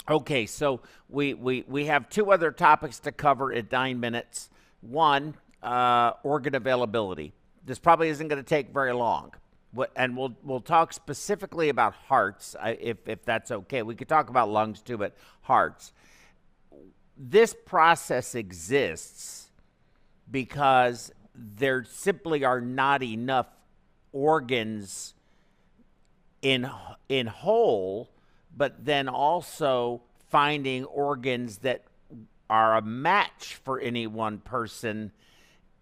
[0.09, 4.49] Okay, so we, we, we have two other topics to cover in nine minutes.
[4.81, 7.33] One, uh, organ availability.
[7.65, 9.33] This probably isn't going to take very long.
[9.95, 13.81] And we'll we'll talk specifically about hearts, if if that's okay.
[13.81, 15.93] We could talk about lungs too, but hearts.
[17.17, 19.49] This process exists
[20.29, 23.47] because there simply are not enough
[24.11, 25.15] organs
[26.43, 26.69] in
[27.09, 28.09] in whole
[28.55, 31.83] but then also finding organs that
[32.49, 35.11] are a match for any one person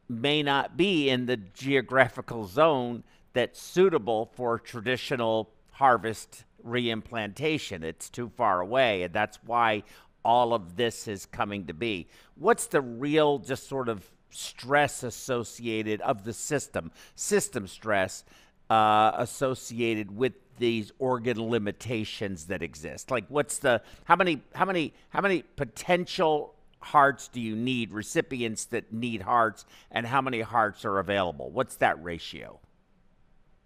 [0.07, 3.03] may not be in the geographical zone
[3.34, 7.84] that's suitable for traditional harvest reimplantation.
[7.84, 9.84] It's too far away, and that's why
[10.24, 12.07] all of this is coming to be.
[12.36, 18.24] What's the real, just sort of stress associated of the system, system stress
[18.69, 23.11] uh, associated with these organ limitations that exist?
[23.11, 28.65] Like what's the how many how many how many potential hearts do you need recipients
[28.65, 31.49] that need hearts and how many hearts are available?
[31.49, 32.59] What's that ratio?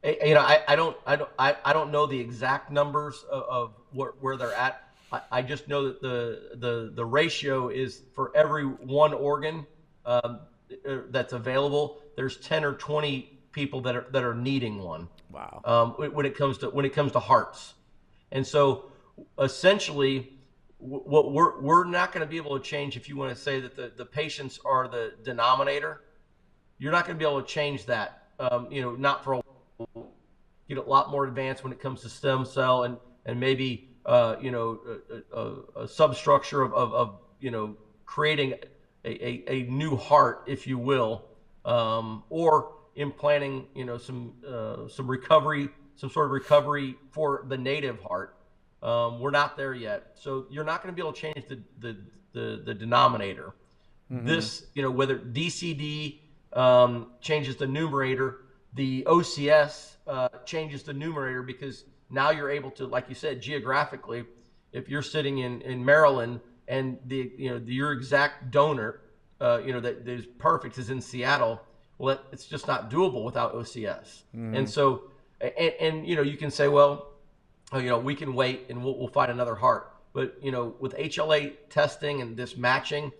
[0.03, 3.43] You know, I, I don't I don't I, I don't know the exact numbers of,
[3.43, 4.83] of where, where they're at.
[5.11, 9.65] I, I just know that the the the ratio is for every one organ
[10.05, 10.39] um,
[10.87, 15.07] uh, that's available, there's 10 or 20 people that are that are needing one.
[15.35, 15.61] Wow.
[15.65, 17.73] Um, when it comes to when it comes to hearts,
[18.31, 18.85] and so
[19.37, 20.31] essentially,
[20.77, 23.59] what we're we're not going to be able to change if you want to say
[23.59, 26.03] that the the patients are the denominator.
[26.77, 28.29] You're not going to be able to change that.
[28.39, 29.41] Um, you know, not for a,
[30.69, 34.37] get a lot more advanced when it comes to stem cell and and maybe uh,
[34.41, 34.79] you know
[35.33, 37.75] a, a, a substructure of, of, of, you know
[38.05, 38.53] creating
[39.03, 41.25] a, a, a, new heart, if you will,
[41.65, 47.57] um, or implanting, you know, some uh, some recovery, some sort of recovery for the
[47.57, 48.37] native heart.
[48.81, 51.59] Um, we're not there yet, so you're not going to be able to change the
[51.79, 51.97] the
[52.33, 53.55] the, the denominator.
[54.11, 54.27] Mm-hmm.
[54.27, 56.19] This, you know, whether DCD
[56.53, 58.41] um, changes the numerator,
[58.73, 64.25] the OCS uh, changes the numerator because now you're able to, like you said, geographically,
[64.71, 69.01] if you're sitting in in Maryland and the you know the, your exact donor,
[69.41, 71.61] uh, you know that is perfect is in Seattle
[71.97, 74.23] well, it's just not doable without OCS.
[74.35, 74.57] Mm.
[74.57, 75.03] And so,
[75.41, 77.07] and, and, you know, you can say, well,
[77.71, 79.91] oh, you know, we can wait and we'll, we'll find another heart.
[80.13, 83.11] But you know, with HLA testing and this matching,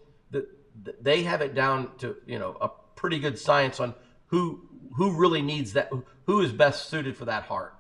[0.84, 3.94] that they have it down to you know a pretty good science on
[4.28, 4.62] who
[4.96, 5.92] who really needs that,
[6.26, 7.76] who is best suited for that heart.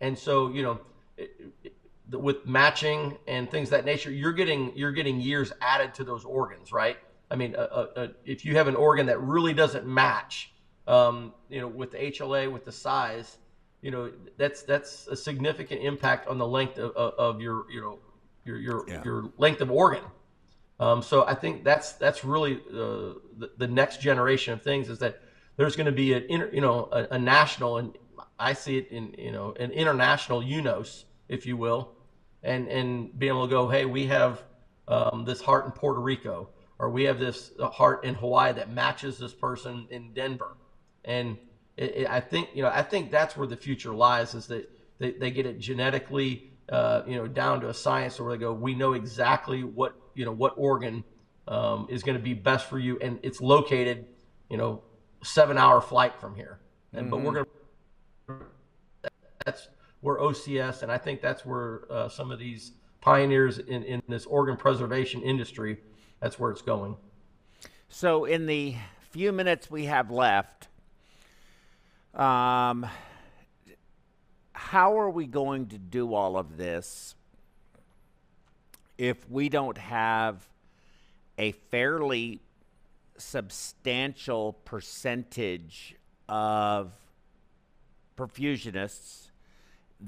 [0.00, 0.80] And so, you know,
[1.16, 1.30] it,
[1.64, 1.74] it,
[2.10, 6.72] with matching and things that nature, you're getting you're getting years added to those organs,
[6.72, 6.98] right?
[7.32, 10.52] I mean, uh, uh, if you have an organ that really doesn't match,
[10.86, 13.38] um, you know, with the HLA, with the size,
[13.80, 17.98] you know, that's that's a significant impact on the length of, of your, you know,
[18.44, 19.02] your your yeah.
[19.02, 20.04] your length of organ.
[20.78, 24.98] Um, so I think that's that's really uh, the, the next generation of things is
[24.98, 25.22] that
[25.56, 27.96] there's going to be an inter, you know a, a, national and
[28.38, 31.92] I see it in you know an international UNOS, if you will,
[32.42, 34.42] and and being able to go, hey, we have
[34.86, 36.50] um, this heart in Puerto Rico
[36.82, 40.56] or we have this heart in Hawaii that matches this person in Denver.
[41.04, 41.38] And
[41.76, 44.68] it, it, I think, you know, I think that's where the future lies is that
[44.98, 48.52] they, they get it genetically uh, you know, down to a science where they go,
[48.52, 51.04] we know exactly what you know what organ
[51.48, 54.06] um, is going to be best for you, and it's located,
[54.48, 54.82] you know,
[55.22, 56.60] seven hour flight from here.
[56.92, 57.10] And mm-hmm.
[57.10, 58.32] but we're mm-hmm.
[58.32, 58.46] going to
[59.44, 59.68] that's
[60.00, 64.24] where OCS, and I think that's where uh, some of these pioneers in, in this
[64.24, 65.78] organ preservation industry,
[66.22, 66.96] that's where it's going.
[67.88, 68.76] So, in the
[69.10, 70.68] few minutes we have left,
[72.14, 72.86] um,
[74.52, 77.16] how are we going to do all of this
[78.96, 80.48] if we don't have
[81.38, 82.40] a fairly
[83.18, 85.96] substantial percentage
[86.28, 86.92] of
[88.16, 89.21] perfusionists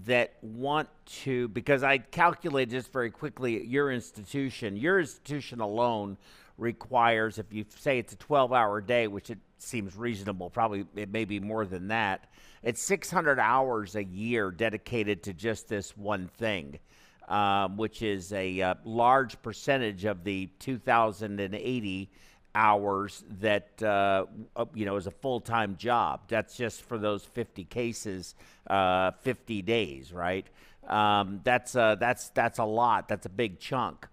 [0.03, 6.17] that want to because I calculated this very quickly your institution your institution alone
[6.59, 11.13] requires if you say it's a 12 hour day which it seems reasonable probably it
[11.13, 12.29] may be more than that
[12.63, 16.79] it's 600 hours a year dedicated to just this one thing
[17.29, 22.11] um, which is a uh, large percentage of the 2080
[22.55, 24.27] hours that uh,
[24.75, 26.21] you know is a full-time job.
[26.29, 28.35] That's just for those 50 cases,
[28.69, 30.47] uh, 50 days, right?
[30.87, 33.09] Um, that's uh, that's that's a lot.
[33.09, 34.07] That's a big chunk,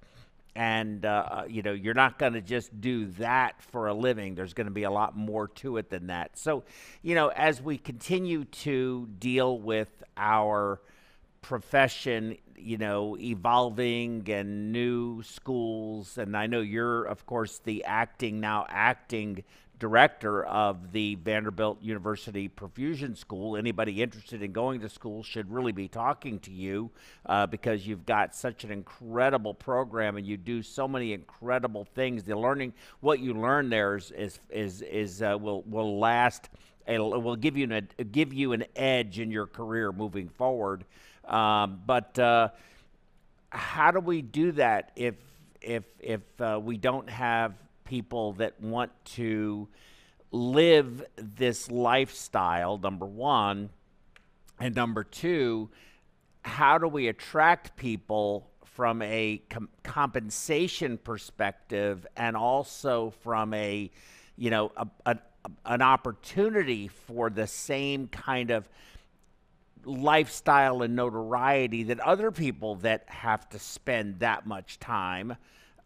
[0.55, 4.35] and uh, uh, you know you're not going to just do that for a living.
[4.35, 6.37] There's going to be a lot more to it than that.
[6.37, 6.63] So,
[7.01, 10.79] you know, as we continue to deal with our
[11.41, 16.17] profession you know, evolving and new schools.
[16.17, 19.43] And I know you're, of course, the acting, now acting
[19.81, 23.57] director of the Vanderbilt University Perfusion School.
[23.57, 26.91] Anybody interested in going to school should really be talking to you
[27.25, 32.23] uh, because you've got such an incredible program and you do so many incredible things.
[32.23, 36.49] The learning, what you learn there is is is, is uh, will will last.
[36.87, 40.85] It will give you an give you an edge in your career moving forward.
[41.25, 42.49] Um, but uh,
[43.49, 45.15] how do we do that if
[45.61, 47.53] if if uh, we don't have
[47.85, 49.67] people that want to
[50.31, 52.77] live this lifestyle?
[52.77, 53.69] Number one,
[54.59, 55.69] and number two,
[56.43, 63.91] how do we attract people from a com- compensation perspective and also from a
[64.37, 65.17] you know a, a,
[65.65, 68.67] an opportunity for the same kind of
[69.85, 75.35] lifestyle and notoriety that other people that have to spend that much time,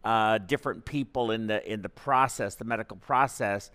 [0.04, 3.70] uh, different people in the in the process, the medical process.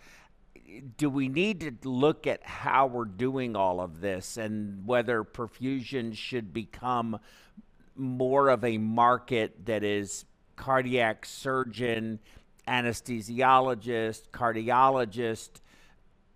[0.98, 6.16] Do we need to look at how we're doing all of this and whether perfusion
[6.16, 7.20] should become
[7.96, 10.24] more of a market that is
[10.56, 12.20] cardiac surgeon,
[12.68, 15.50] anesthesiologist, cardiologist,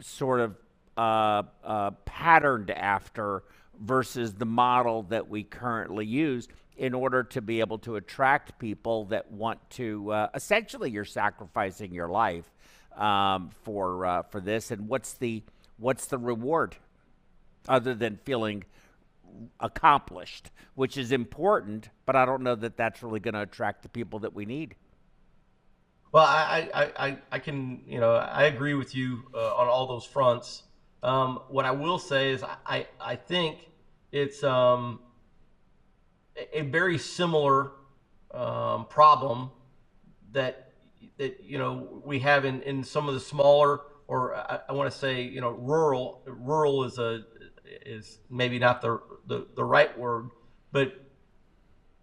[0.01, 0.57] sort of
[0.97, 3.43] uh, uh, patterned after
[3.79, 6.47] versus the model that we currently use
[6.77, 11.93] in order to be able to attract people that want to uh, essentially you're sacrificing
[11.93, 12.51] your life
[12.97, 14.71] um, for uh, for this.
[14.71, 15.43] And what's the
[15.77, 16.75] what's the reward
[17.67, 18.63] other than feeling
[19.59, 23.89] accomplished which is important but i don't know that that's really going to attract the
[23.89, 24.75] people that we need.
[26.11, 29.87] Well i i i, I can you know i agree with you uh, on all
[29.87, 30.63] those fronts
[31.05, 33.69] um, what I will say is I, I think
[34.11, 34.99] it's um,
[36.51, 37.73] a very similar
[38.31, 39.51] um, problem
[40.31, 40.73] that
[41.17, 44.91] that you know we have in, in some of the smaller or I, I want
[44.91, 47.23] to say you know rural rural is a
[47.85, 50.31] is maybe not the, the the right word
[50.71, 51.05] but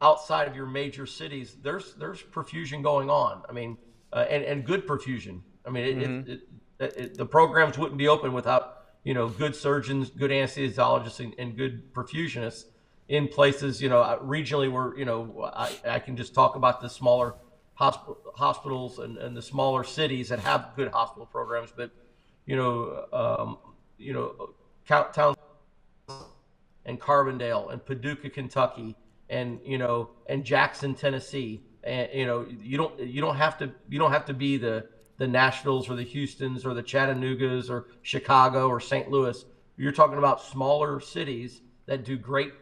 [0.01, 3.77] outside of your major cities there's there's perfusion going on I mean
[4.13, 6.31] uh, and and good perfusion I mean it, mm-hmm.
[6.31, 11.35] it, it, the programs wouldn't be open without you know, good surgeons, good anesthesiologists, and,
[11.39, 12.65] and good perfusionists
[13.09, 16.81] in places, you know, uh, regionally where, you know, I, I can just talk about
[16.81, 17.35] the smaller
[17.79, 21.91] hosp- hospitals and, and the smaller cities that have good hospital programs, but,
[22.47, 23.59] you know, um,
[23.99, 24.55] you know,
[24.87, 25.35] Town
[26.85, 28.97] and Carbondale and Paducah, Kentucky,
[29.31, 33.73] and you know, and Jackson, Tennessee, and you know, you don't you don't have to
[33.89, 34.87] you don't have to be the
[35.19, 39.11] the Nashvilles or the Houstons or the Chattanoogas or Chicago or St.
[39.11, 39.45] Louis.
[39.77, 42.53] You're talking about smaller cities that do great,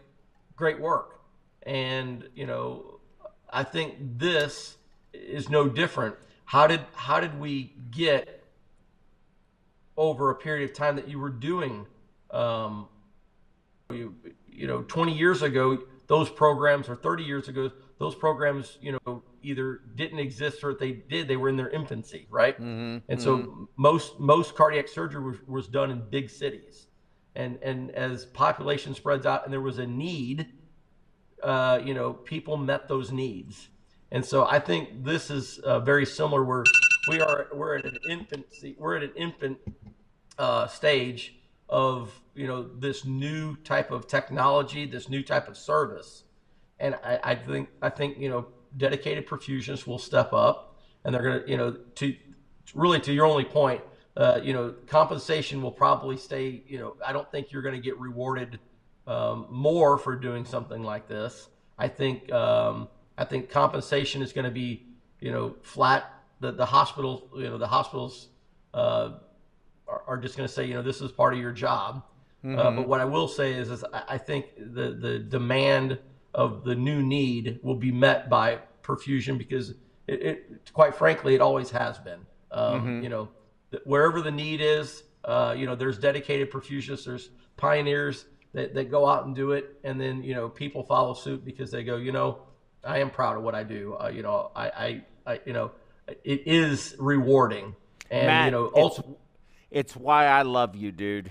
[0.57, 1.21] great work.
[1.65, 3.01] And, you know,
[3.53, 4.77] I think this
[5.13, 6.15] is no different.
[6.45, 8.45] How did how did we get
[9.97, 11.87] over a period of time that you were doing
[12.31, 12.89] um,
[13.91, 14.15] you,
[14.49, 19.23] you know 20 years ago those programs or 30 years ago those programs you know
[19.43, 22.57] either didn't exist or if they did, they were in their infancy, right?
[22.57, 23.21] Mm-hmm, and mm-hmm.
[23.21, 26.87] so most most cardiac surgery was, was done in big cities,
[27.35, 30.47] and and as population spreads out and there was a need,
[31.43, 33.69] uh, you know, people met those needs.
[34.13, 36.45] And so I think this is uh, very similar.
[36.45, 36.65] Where
[37.09, 39.59] we are, we're at an infancy, we're at an infant
[40.39, 41.37] uh, stage
[41.69, 46.25] of you know this new type of technology, this new type of service,
[46.79, 48.47] and I, I think I think you know
[48.77, 52.15] dedicated perfusionists will step up, and they're going to you know to
[52.75, 53.81] really to your only point,
[54.17, 56.63] uh, you know compensation will probably stay.
[56.67, 58.59] You know I don't think you're going to get rewarded
[59.07, 61.49] um, more for doing something like this.
[61.79, 64.87] I think um, I think compensation is going to be
[65.21, 66.15] you know flat.
[66.41, 68.29] The the hospital you know the hospitals.
[68.73, 69.15] Uh,
[69.91, 72.05] are, are just going to say, you know, this is part of your job.
[72.45, 72.59] Mm-hmm.
[72.59, 75.99] Uh, but what I will say is, is I, I think the the demand
[76.35, 79.71] of the new need will be met by perfusion because
[80.07, 82.21] it, it quite frankly, it always has been.
[82.51, 83.03] Um, mm-hmm.
[83.03, 83.29] You know,
[83.85, 89.07] wherever the need is, uh, you know, there's dedicated perfusionists, there's pioneers that, that go
[89.07, 92.13] out and do it, and then you know, people follow suit because they go, you
[92.13, 92.41] know,
[92.85, 93.97] I am proud of what I do.
[94.01, 95.71] Uh, you know, I, I, I, you know,
[96.09, 97.77] it is rewarding,
[98.11, 99.17] and Matt, you know, also
[99.71, 101.31] it's why I love you, dude.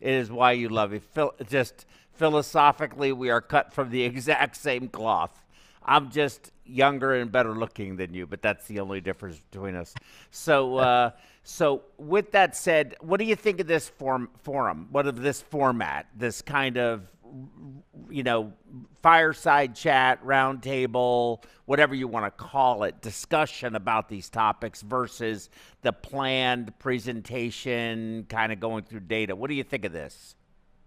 [0.00, 1.00] It is why you love me.
[1.00, 1.86] Phil, just
[2.18, 5.44] philosophically, we are cut from the exact same cloth.
[5.84, 9.94] I'm just younger and better looking than you, but that's the only difference between us.
[10.30, 11.10] So, uh,
[11.44, 14.88] so with that said, what do you think of this form forum?
[14.90, 16.06] What of this format?
[16.14, 17.08] This kind of
[18.10, 18.52] you know,
[19.02, 25.50] fireside chat, roundtable, whatever you want to call it, discussion about these topics versus
[25.82, 29.36] the planned presentation, kind of going through data.
[29.36, 30.34] What do you think of this?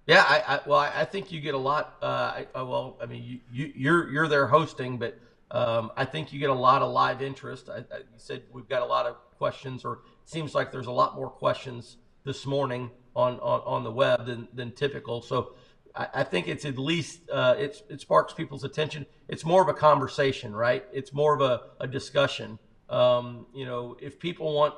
[0.07, 1.95] Yeah, I, I well, I think you get a lot.
[2.01, 5.19] Uh, I, uh, well, I mean, you, you you're you're there hosting, but
[5.51, 7.69] um, I think you get a lot of live interest.
[7.69, 9.99] I, I, you said we've got a lot of questions, or it
[10.29, 14.47] seems like there's a lot more questions this morning on on, on the web than
[14.53, 15.21] than typical.
[15.21, 15.53] So
[15.95, 19.05] I, I think it's at least uh, it's it sparks people's attention.
[19.27, 20.83] It's more of a conversation, right?
[20.91, 22.57] It's more of a, a discussion.
[22.89, 24.73] Um, you know, if people want,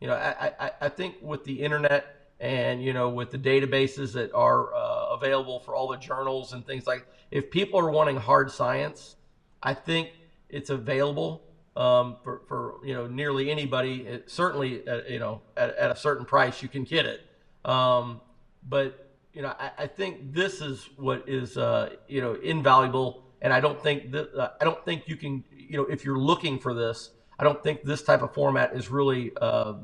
[0.00, 4.12] you know, I, I, I think with the internet and you know with the databases
[4.12, 8.16] that are uh, available for all the journals and things like, if people are wanting
[8.16, 9.16] hard science,
[9.62, 10.10] I think
[10.48, 11.42] it's available
[11.76, 14.02] um, for, for you know nearly anybody.
[14.02, 17.20] It, certainly, uh, you know, at, at, a certain price, you can get it.
[17.64, 18.20] Um,
[18.68, 19.06] but
[19.36, 23.22] you know, I, I think this is what is, uh, you know, invaluable.
[23.42, 26.18] And I don't think that, uh, I don't think you can, you know, if you're
[26.18, 29.74] looking for this, I don't think this type of format is really uh,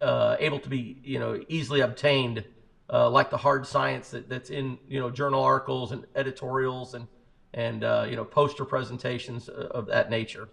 [0.00, 2.44] uh, able to be, you know, easily obtained
[2.92, 7.06] uh, like the hard science that, that's in, you know, journal articles and editorials and,
[7.54, 10.48] and uh, you know, poster presentations of that nature.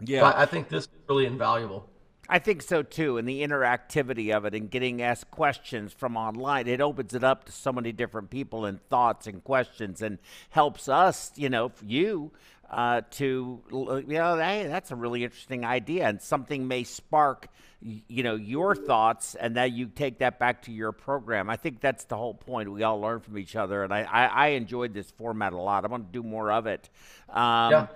[0.00, 0.20] Yeah.
[0.20, 1.88] So I, I think this is really invaluable.
[2.28, 6.66] I think so too, and the interactivity of it and getting asked questions from online,
[6.66, 10.18] it opens it up to so many different people and thoughts and questions and
[10.50, 12.32] helps us, you know, you
[12.70, 17.48] uh, to, you know, hey, that's a really interesting idea and something may spark,
[17.80, 21.48] you know, your thoughts and that you take that back to your program.
[21.48, 22.70] I think that's the whole point.
[22.70, 25.84] We all learn from each other, and I, I, I enjoyed this format a lot.
[25.84, 26.88] I want to do more of it.
[27.28, 27.86] Um, yeah.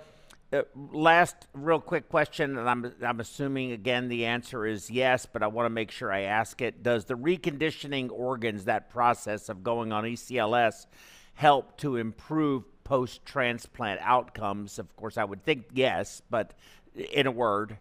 [0.53, 5.41] Uh, last real quick question, and I'm, I'm assuming again the answer is yes, but
[5.43, 6.83] I want to make sure I ask it.
[6.83, 10.87] Does the reconditioning organs, that process of going on ECLS,
[11.35, 14.79] help to improve post transplant outcomes?
[14.79, 16.53] Of course, I would think yes, but
[16.95, 17.77] in a word.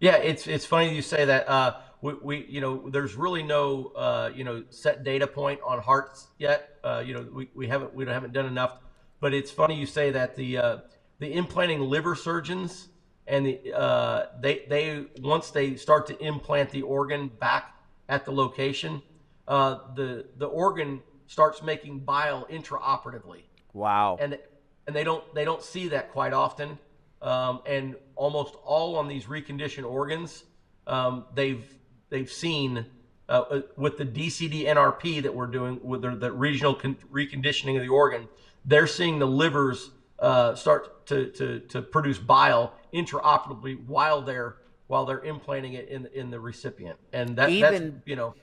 [0.00, 1.48] Yeah, it's it's funny you say that.
[1.48, 5.78] Uh, we, we, you know there's really no uh, you know set data point on
[5.80, 6.76] hearts yet.
[6.82, 8.78] Uh, you know we, we haven't we haven't done enough,
[9.20, 10.76] but it's funny you say that the uh,
[11.20, 12.88] the implanting liver surgeons
[13.28, 17.76] and the uh, they they once they start to implant the organ back
[18.08, 19.00] at the location,
[19.46, 23.42] uh, the the organ starts making bile intraoperatively.
[23.72, 24.18] Wow.
[24.20, 24.38] And
[24.86, 26.78] and they don't they don't see that quite often.
[27.20, 30.44] Um, and almost all on these reconditioned organs,
[30.86, 31.64] um, they've
[32.10, 32.86] they've seen
[33.28, 37.76] uh, uh with the DCD NRP that we're doing with the, the regional con- reconditioning
[37.76, 38.28] of the organ,
[38.64, 44.56] they're seeing the livers uh, start to, to, to produce bile intraoperatively while they're
[44.88, 48.34] while they're implanting it in in the recipient, and that, even, that's you know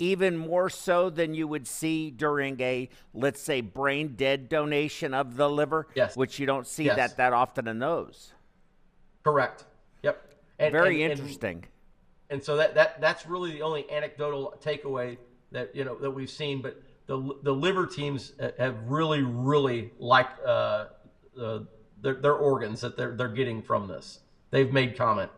[0.00, 5.36] even more so than you would see during a let's say brain dead donation of
[5.36, 6.16] the liver, yes.
[6.16, 6.96] which you don't see yes.
[6.96, 8.32] that that often in those.
[9.22, 9.64] Correct.
[10.02, 10.34] Yep.
[10.58, 11.56] And, Very and, interesting.
[12.28, 15.18] And, and so that that that's really the only anecdotal takeaway
[15.52, 20.44] that you know that we've seen, but the the liver teams have really really liked
[20.44, 20.86] uh,
[21.40, 21.60] uh,
[22.00, 24.20] their, their organs that they're, they're getting from this.
[24.50, 25.30] They've made comment.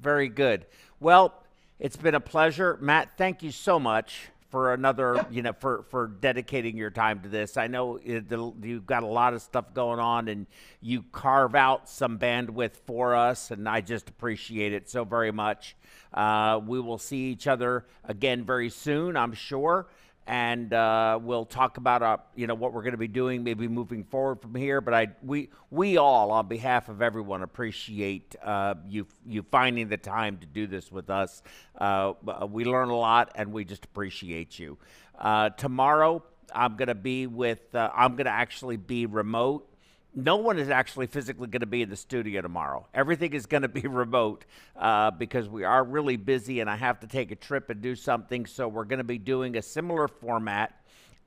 [0.00, 0.66] Very good.
[1.00, 1.42] Well,
[1.78, 2.78] it's been a pleasure.
[2.80, 7.28] Matt, thank you so much for another, you know, for for dedicating your time to
[7.28, 7.56] this.
[7.56, 10.46] I know it, the, you've got a lot of stuff going on, and
[10.80, 15.76] you carve out some bandwidth for us, and I just appreciate it so very much.
[16.14, 19.86] Uh, we will see each other again very soon, I'm sure
[20.26, 23.68] and uh, we'll talk about uh, you know what we're going to be doing, maybe
[23.68, 24.80] moving forward from here.
[24.80, 29.96] But I we we all, on behalf of everyone, appreciate uh, you you finding the
[29.96, 31.42] time to do this with us.
[31.78, 32.14] Uh,
[32.50, 34.78] we learn a lot, and we just appreciate you.
[35.18, 36.22] Uh, tomorrow,
[36.52, 37.74] I'm going to be with.
[37.74, 39.68] Uh, I'm going to actually be remote
[40.16, 42.86] no one is actually physically going to be in the studio tomorrow.
[42.94, 47.00] Everything is going to be remote uh, because we are really busy and I have
[47.00, 48.46] to take a trip and do something.
[48.46, 50.72] So we're going to be doing a similar format.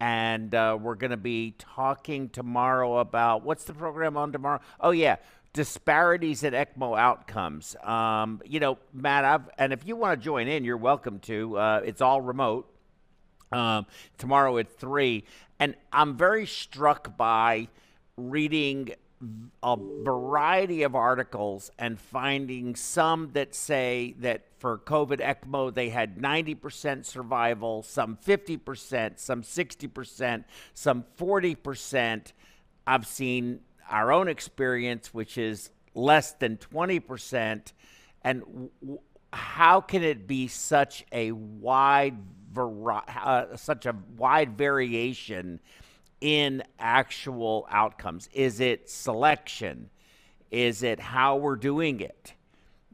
[0.02, 4.60] And uh, we're going to be talking tomorrow about what's the program on tomorrow?
[4.80, 5.18] Oh, yeah
[5.52, 7.76] disparities in ECMO outcomes.
[7.84, 11.58] Um, you know, Matt, I've, and if you want to join in, you're welcome to.
[11.58, 12.72] Uh, it's all remote.
[13.52, 13.88] Um,
[14.20, 15.24] tomorrow at three,
[15.58, 17.68] and I'm very struck by
[18.20, 18.92] reading
[19.62, 26.18] a variety of articles and finding some that say that for COVID ECMO, they had
[26.18, 30.44] 90% survival, some 50%, some 60%,
[30.74, 32.32] some 40%.
[32.88, 33.60] I've seen
[33.90, 37.74] our own experience, which is less than 20%.
[38.24, 39.00] And w-
[39.34, 42.18] how can it be such a wide,
[42.54, 45.60] vari- uh, such a wide variation?
[46.22, 48.30] In actual outcomes?
[48.34, 49.90] Is it selection?
[50.52, 52.34] Is it how we're doing it?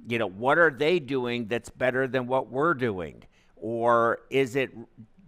[0.08, 3.24] You know, what are they doing that's better than what we're doing?
[3.56, 4.72] Or is it,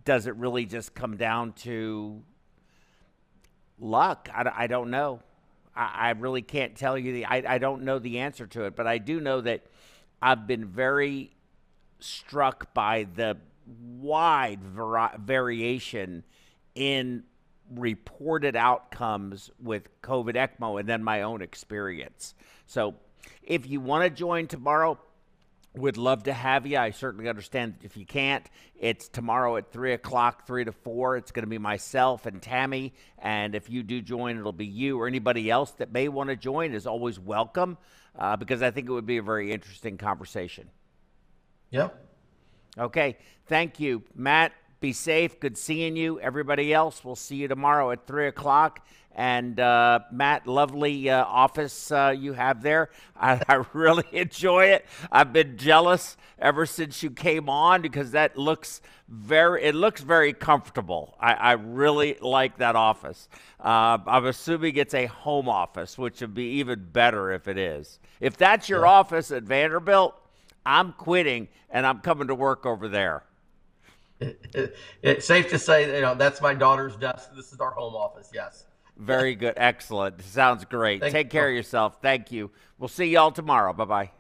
[0.06, 2.22] does it really just come down to
[3.80, 4.30] luck?
[4.34, 5.22] I, I don't know.
[5.76, 8.76] I, I, really can't tell you the, I, I don't know the answer to it,
[8.76, 9.66] but I do know that
[10.22, 11.32] I've been very
[12.00, 13.38] struck by the
[14.00, 16.24] wide vari- variation
[16.76, 17.24] in
[17.76, 22.36] reported outcomes with COVID ECMO and then my own experience.
[22.66, 22.96] So
[23.44, 25.00] if you want to join tomorrow,
[25.78, 26.78] would love to have you.
[26.78, 28.46] I certainly understand if you can't.
[28.80, 31.18] It's tomorrow at 3 o'clock, 3 to 4.
[31.18, 32.94] It's going to be myself and Tammy.
[33.20, 36.36] And if you do join, it'll be you or anybody else that may want to
[36.36, 37.78] join is always welcome
[38.18, 40.70] uh, because I think it would be a very interesting conversation.
[41.72, 42.06] Yep.
[42.78, 43.18] Okay.
[43.48, 44.54] Thank you, Matt.
[44.80, 45.40] Be safe.
[45.40, 46.20] Good seeing you.
[46.20, 48.86] Everybody else, we'll see you tomorrow at 3 o'clock.
[49.16, 52.92] And uh, Matt, lovely uh, office uh, you have there.
[53.20, 54.86] I, I, really enjoy it.
[55.12, 60.34] I've been jealous ever since you came on because that looks very, it looks very
[60.34, 61.18] comfortable.
[61.20, 63.28] I, I really like that office.
[63.60, 67.98] Uh, I'm assuming it's a home office, which would be even better if it is.
[68.20, 68.92] If that's your yeah.
[68.92, 70.14] office at Vanderbilt,
[70.64, 73.24] I'm quitting and I'm coming to work over there
[74.20, 77.30] it, it's safe to say, you know, that's my daughter's desk.
[77.36, 78.32] This is our home office.
[78.34, 78.66] Yes.
[78.98, 79.54] Very good.
[79.58, 80.22] Excellent.
[80.24, 81.02] Sounds great.
[81.02, 81.98] Thank Take care of yourself.
[82.02, 82.52] Thank you.
[82.80, 83.74] We'll see y'all tomorrow.
[83.74, 84.12] Bye bye.